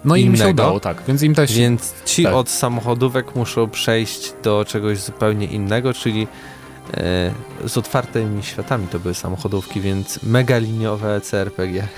no 0.04 0.16
im 0.16 0.36
się 0.36 0.48
udało, 0.48 0.80
tak, 0.80 1.02
więc 1.08 1.22
im 1.22 1.34
też... 1.34 1.52
Więc 1.52 1.94
ci 2.04 2.22
tak. 2.22 2.34
od 2.34 2.48
samochodówek 2.48 3.34
muszą 3.34 3.70
przejść 3.70 4.32
do 4.42 4.64
czegoś 4.64 4.98
zupełnie 4.98 5.46
innego, 5.46 5.94
czyli 5.94 6.26
e, 6.94 7.68
z 7.68 7.78
otwartymi 7.78 8.42
światami 8.42 8.86
to 8.88 8.98
były 8.98 9.14
samochodówki, 9.14 9.80
więc 9.80 10.22
mega 10.22 10.58
liniowe 10.58 11.20
CRPG. 11.20 11.88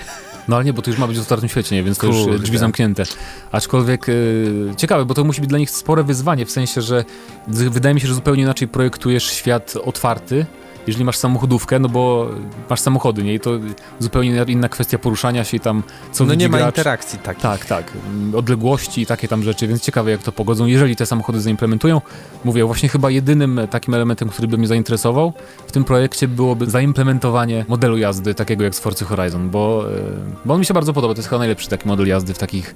No 0.47 0.55
ale 0.55 0.65
nie, 0.65 0.73
bo 0.73 0.81
to 0.81 0.89
już 0.89 0.99
ma 0.99 1.07
być 1.07 1.17
w 1.17 1.21
otwartym 1.21 1.49
świecie, 1.49 1.75
nie? 1.75 1.83
więc 1.83 1.97
to 1.97 2.07
Kurde. 2.07 2.31
już 2.31 2.41
drzwi 2.41 2.57
zamknięte. 2.57 3.03
Aczkolwiek 3.51 4.07
yy, 4.07 4.73
ciekawe, 4.77 5.05
bo 5.05 5.13
to 5.13 5.23
musi 5.23 5.41
być 5.41 5.49
dla 5.49 5.59
nich 5.59 5.69
spore 5.69 6.03
wyzwanie, 6.03 6.45
w 6.45 6.51
sensie, 6.51 6.81
że 6.81 7.05
wydaje 7.47 7.95
mi 7.95 8.01
się, 8.01 8.07
że 8.07 8.13
zupełnie 8.13 8.43
inaczej 8.43 8.67
projektujesz 8.67 9.23
świat 9.23 9.73
otwarty, 9.83 10.45
jeżeli 10.87 11.05
masz 11.05 11.17
samochodówkę, 11.17 11.79
no 11.79 11.89
bo 11.89 12.29
masz 12.69 12.79
samochody, 12.79 13.23
nie? 13.23 13.33
I 13.33 13.39
to 13.39 13.51
zupełnie 13.99 14.45
inna 14.47 14.69
kwestia 14.69 14.97
poruszania 14.97 15.43
się 15.43 15.57
i 15.57 15.59
tam 15.59 15.83
co 16.11 16.25
No 16.25 16.33
nie 16.33 16.49
ma 16.49 16.57
gracz. 16.57 16.67
interakcji 16.77 17.19
takich. 17.19 17.41
Tak, 17.43 17.65
tak. 17.65 17.91
Odległości 18.35 19.01
i 19.01 19.05
takie 19.05 19.27
tam 19.27 19.43
rzeczy, 19.43 19.67
więc 19.67 19.81
ciekawe 19.81 20.11
jak 20.11 20.23
to 20.23 20.31
pogodzą, 20.31 20.65
jeżeli 20.65 20.95
te 20.95 21.05
samochody 21.05 21.41
zaimplementują. 21.41 22.01
Mówię, 22.45 22.65
właśnie 22.65 22.89
chyba 22.89 23.09
jedynym 23.09 23.61
takim 23.69 23.93
elementem, 23.93 24.29
który 24.29 24.47
by 24.47 24.57
mnie 24.57 24.67
zainteresował 24.67 25.33
w 25.67 25.71
tym 25.71 25.83
projekcie 25.83 26.27
byłoby 26.27 26.65
zaimplementowanie 26.65 27.65
modelu 27.67 27.97
jazdy 27.97 28.33
takiego 28.35 28.63
jak 28.63 28.75
z 28.75 28.79
Forza 28.79 29.05
Horizon, 29.05 29.49
bo, 29.49 29.83
e, 29.91 30.01
bo 30.45 30.53
on 30.53 30.59
mi 30.59 30.65
się 30.65 30.73
bardzo 30.73 30.93
podoba. 30.93 31.13
To 31.13 31.19
jest 31.19 31.29
chyba 31.29 31.39
najlepszy 31.39 31.69
taki 31.69 31.87
model 31.87 32.07
jazdy 32.07 32.33
w 32.33 32.37
takich 32.37 32.75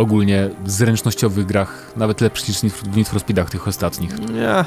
ogólnie 0.00 0.48
zręcznościowych 0.66 1.46
grach, 1.46 1.92
nawet 1.96 2.20
lepszy 2.20 2.52
niż 2.62 2.72
w 2.72 2.96
Need 2.96 3.08
for 3.08 3.20
Speedach 3.20 3.50
tych 3.50 3.68
ostatnich. 3.68 4.18
Nie. 4.18 4.64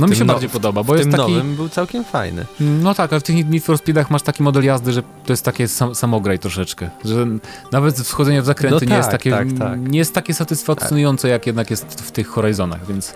No 0.00 0.06
mi 0.06 0.16
się 0.16 0.24
no, 0.24 0.32
bardziej 0.32 0.50
podoba, 0.50 0.82
bo 0.82 0.96
jest 0.96 1.10
tym 1.10 1.12
taki... 1.12 1.32
nowym 1.32 1.56
był 1.56 1.68
całkiem 1.68 2.04
fajny. 2.04 2.46
No 2.60 2.94
tak, 2.94 3.12
ale 3.12 3.20
w 3.20 3.22
tych 3.22 3.50
Need 3.50 3.64
for 3.64 3.78
Speedach 3.78 4.10
masz 4.10 4.22
taki 4.22 4.42
model 4.42 4.64
jazdy, 4.64 4.92
że 4.92 5.02
to 5.02 5.32
jest 5.32 5.44
takie 5.44 5.68
sam, 5.68 5.94
samograj 5.94 6.38
troszeczkę, 6.38 6.90
że 7.04 7.26
nawet 7.72 7.96
wchodzenie 7.96 8.42
w 8.42 8.44
zakręty 8.44 8.74
no 8.74 8.80
nie, 8.80 8.88
tak, 8.88 8.98
jest 8.98 9.10
takie, 9.10 9.30
tak, 9.30 9.48
tak. 9.58 9.80
nie 9.80 9.98
jest 9.98 10.14
takie 10.14 10.34
satysfakcjonujące, 10.34 11.28
jak 11.28 11.46
jednak 11.46 11.70
jest 11.70 12.02
w 12.02 12.10
tych 12.10 12.28
Horizonach, 12.28 12.86
więc, 12.86 13.14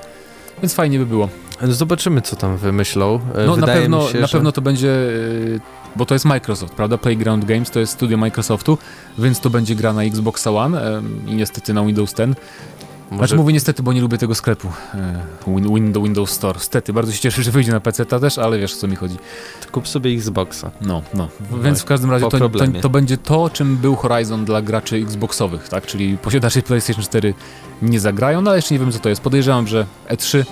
więc 0.63 0.75
fajnie 0.75 0.99
by 0.99 1.07
było. 1.07 1.29
Zobaczymy, 1.63 2.23
co 2.23 2.37
tam 2.37 2.57
wymyślą. 2.57 3.21
No 3.47 3.57
na 3.57 3.67
pewno, 3.67 4.09
się, 4.09 4.21
na 4.21 4.27
że... 4.27 4.33
pewno 4.33 4.53
to 4.53 4.61
będzie 4.61 4.89
y, 4.89 5.61
bo 5.99 6.07
to 6.07 6.15
jest 6.15 6.25
Microsoft, 6.25 6.75
prawda? 6.75 6.99
Playground 6.99 7.45
Games 7.45 7.71
to 7.71 7.81
jest 7.81 7.93
studio 7.93 8.19
Microsoftu, 8.19 8.79
więc 9.19 9.41
to 9.41 9.51
będzie 9.51 9.75
gra 9.75 9.93
na 9.93 10.03
Xbox 10.03 10.47
One 10.47 11.03
i 11.27 11.35
niestety 11.35 11.75
na 11.75 11.85
Windows 11.85 12.15
10. 12.15 12.39
Może... 13.11 13.19
Znaczy 13.19 13.37
mówię 13.37 13.53
niestety, 13.53 13.83
bo 13.83 13.93
nie 13.93 14.01
lubię 14.01 14.19
tego 14.19 14.35
sklepu 14.35 14.69
e, 14.95 15.23
Windows, 15.47 16.05
Windows 16.05 16.31
Store. 16.31 16.61
Stety, 16.61 16.93
bardzo 16.93 17.13
się 17.13 17.19
cieszę, 17.19 17.43
że 17.43 17.51
wyjdzie 17.51 17.73
na 17.73 17.81
PC 17.81 18.07
też, 18.07 18.39
ale 18.39 18.59
wiesz 18.59 18.75
o 18.75 18.77
co 18.77 18.89
mi 18.89 18.97
chodzi. 18.97 19.17
To 19.61 19.71
kup 19.73 19.89
sobie 19.89 20.11
Xboxa. 20.11 20.71
No, 20.81 21.03
no. 21.15 21.29
Więc 21.63 21.83
w 21.83 21.85
każdym 21.85 22.11
razie 22.11 22.29
to, 22.29 22.39
to, 22.39 22.51
to, 22.83 22.89
będzie 22.91 23.17
to, 23.17 23.51
czym 23.51 23.77
był 23.77 23.97
Horizon 23.97 24.45
dla 24.45 24.63
graczy 24.63 24.97
Xboxowych, 24.97 25.69
tak? 25.69 25.87
Czyli 25.87 26.19
posiadacze 26.19 26.63
PlayStation 26.63 27.05
4 27.05 27.35
nie 27.83 28.01
zagrają, 28.01 28.41
no 28.41 28.51
ale 28.51 28.59
jeszcze 28.59 28.75
nie 28.75 28.79
wiem 28.79 28.93
co 28.93 28.99
to 28.99 29.09
jest. 29.09 29.21
Podejrzewam, 29.21 29.67
że 29.67 29.87
E3 30.09 30.45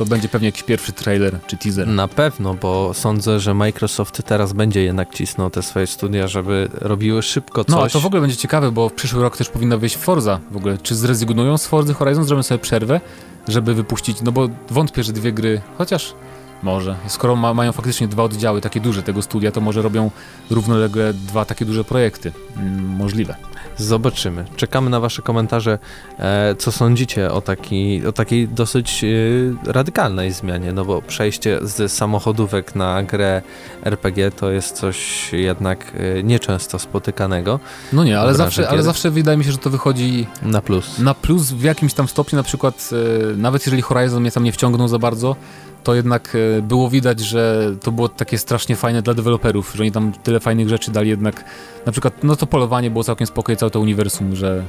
to 0.00 0.06
będzie 0.06 0.28
pewnie 0.28 0.48
jakiś 0.48 0.62
pierwszy 0.62 0.92
trailer 0.92 1.38
czy 1.46 1.56
teaser. 1.56 1.88
Na 1.88 2.08
pewno, 2.08 2.54
bo 2.54 2.94
sądzę, 2.94 3.40
że 3.40 3.54
Microsoft 3.54 4.22
teraz 4.26 4.52
będzie 4.52 4.82
jednak 4.82 5.14
cisnął 5.14 5.50
te 5.50 5.62
swoje 5.62 5.86
studia, 5.86 6.28
żeby 6.28 6.68
robiły 6.72 7.22
szybko 7.22 7.64
coś. 7.64 7.74
No, 7.74 7.88
to 7.88 8.00
w 8.00 8.06
ogóle 8.06 8.20
będzie 8.20 8.36
ciekawe, 8.36 8.72
bo 8.72 8.88
w 8.88 8.92
przyszły 8.92 9.22
rok 9.22 9.36
też 9.36 9.48
powinna 9.48 9.76
wyjść 9.76 9.96
Forza 9.96 10.40
w 10.50 10.56
ogóle. 10.56 10.78
Czy 10.78 10.94
zrezygnują 10.94 11.58
z 11.58 11.66
Forza 11.66 11.94
Horizon, 11.94 12.24
zrobią 12.24 12.42
sobie 12.42 12.58
przerwę, 12.58 13.00
żeby 13.48 13.74
wypuścić, 13.74 14.22
no 14.22 14.32
bo 14.32 14.48
wątpię, 14.70 15.02
że 15.02 15.12
dwie 15.12 15.32
gry, 15.32 15.60
chociaż 15.78 16.14
może. 16.62 16.96
Skoro 17.06 17.36
ma, 17.36 17.54
mają 17.54 17.72
faktycznie 17.72 18.08
dwa 18.08 18.22
oddziały 18.22 18.60
takie 18.60 18.80
duże 18.80 19.02
tego 19.02 19.22
studia, 19.22 19.52
to 19.52 19.60
może 19.60 19.82
robią 19.82 20.10
równolegle 20.50 21.14
dwa 21.14 21.44
takie 21.44 21.64
duże 21.64 21.84
projekty. 21.84 22.32
Mm, 22.56 22.86
możliwe. 22.96 23.34
Zobaczymy. 23.76 24.44
Czekamy 24.56 24.90
na 24.90 25.00
Wasze 25.00 25.22
komentarze, 25.22 25.78
e, 26.18 26.54
co 26.58 26.72
sądzicie 26.72 27.32
o, 27.32 27.40
taki, 27.40 28.06
o 28.06 28.12
takiej 28.12 28.48
dosyć 28.48 29.04
e, 29.04 29.72
radykalnej 29.72 30.32
zmianie, 30.32 30.72
no 30.72 30.84
bo 30.84 31.02
przejście 31.02 31.58
z 31.62 31.92
samochodówek 31.92 32.74
na 32.74 33.02
grę 33.02 33.42
RPG 33.84 34.30
to 34.30 34.50
jest 34.50 34.76
coś 34.76 35.32
jednak 35.32 35.92
e, 35.94 36.22
nieczęsto 36.22 36.78
spotykanego. 36.78 37.60
No 37.92 38.04
nie, 38.04 38.20
ale 38.20 38.34
zawsze, 38.34 38.68
ale 38.68 38.82
zawsze 38.82 39.10
wydaje 39.10 39.38
mi 39.38 39.44
się, 39.44 39.52
że 39.52 39.58
to 39.58 39.70
wychodzi 39.70 40.26
na 40.42 40.62
plus. 40.62 40.98
Na 40.98 41.14
plus 41.14 41.50
w 41.50 41.62
jakimś 41.62 41.94
tam 41.94 42.08
stopniu, 42.08 42.36
na 42.36 42.42
przykład 42.42 42.90
nawet 43.36 43.66
jeżeli 43.66 43.82
Horizon 43.82 44.20
mnie 44.20 44.30
tam 44.30 44.44
nie 44.44 44.52
wciągnął 44.52 44.88
za 44.88 44.98
bardzo, 44.98 45.36
to 45.84 45.94
jednak 45.94 46.36
e, 46.58 46.62
było 46.62 46.90
widać, 46.90 47.20
że 47.20 47.72
to 47.82 47.92
było 47.92 48.08
takie 48.08 48.38
strasznie 48.38 48.76
fajne 48.76 49.02
dla 49.02 49.14
deweloperów, 49.14 49.72
że 49.74 49.82
oni 49.82 49.92
tam 49.92 50.12
tyle 50.12 50.40
fajnych 50.40 50.68
rzeczy 50.68 50.90
dali 50.90 51.08
jednak, 51.08 51.44
na 51.86 51.92
przykład, 51.92 52.24
no 52.24 52.36
to 52.36 52.46
polowanie 52.46 52.90
było 52.90 53.04
całkiem 53.04 53.26
spokojne, 53.26 53.56
całe 53.56 53.70
to 53.70 53.80
uniwersum, 53.80 54.36
że 54.36 54.64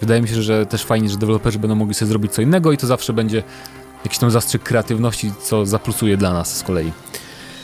wydaje 0.00 0.22
mi 0.22 0.28
się, 0.28 0.42
że 0.42 0.66
też 0.66 0.84
fajnie, 0.84 1.08
że 1.08 1.16
deweloperzy 1.16 1.58
będą 1.58 1.74
mogli 1.74 1.94
sobie 1.94 2.08
zrobić 2.08 2.32
co 2.32 2.42
innego 2.42 2.72
i 2.72 2.76
to 2.76 2.86
zawsze 2.86 3.12
będzie 3.12 3.42
jakiś 4.04 4.18
tam 4.18 4.30
zastrzyk 4.30 4.62
kreatywności, 4.62 5.32
co 5.42 5.66
zaplusuje 5.66 6.16
dla 6.16 6.32
nas 6.32 6.56
z 6.56 6.62
kolei. 6.62 6.92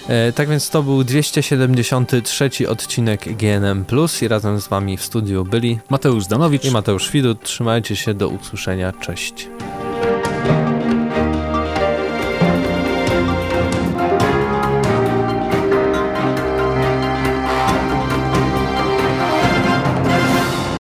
E, 0.08 0.32
tak 0.32 0.48
więc 0.48 0.70
to 0.70 0.82
był 0.82 1.04
273 1.04 2.50
odcinek 2.68 3.36
GNM 3.36 3.84
Plus 3.84 4.22
i 4.22 4.28
razem 4.28 4.60
z 4.60 4.68
wami 4.68 4.96
w 4.96 5.02
studiu 5.02 5.44
byli 5.44 5.78
Mateusz 5.90 6.26
Danowicz 6.26 6.64
i 6.64 6.70
Mateusz 6.70 7.10
Widut. 7.10 7.42
Trzymajcie 7.42 7.96
się, 7.96 8.14
do 8.14 8.28
usłyszenia, 8.28 8.92
cześć. 8.92 9.48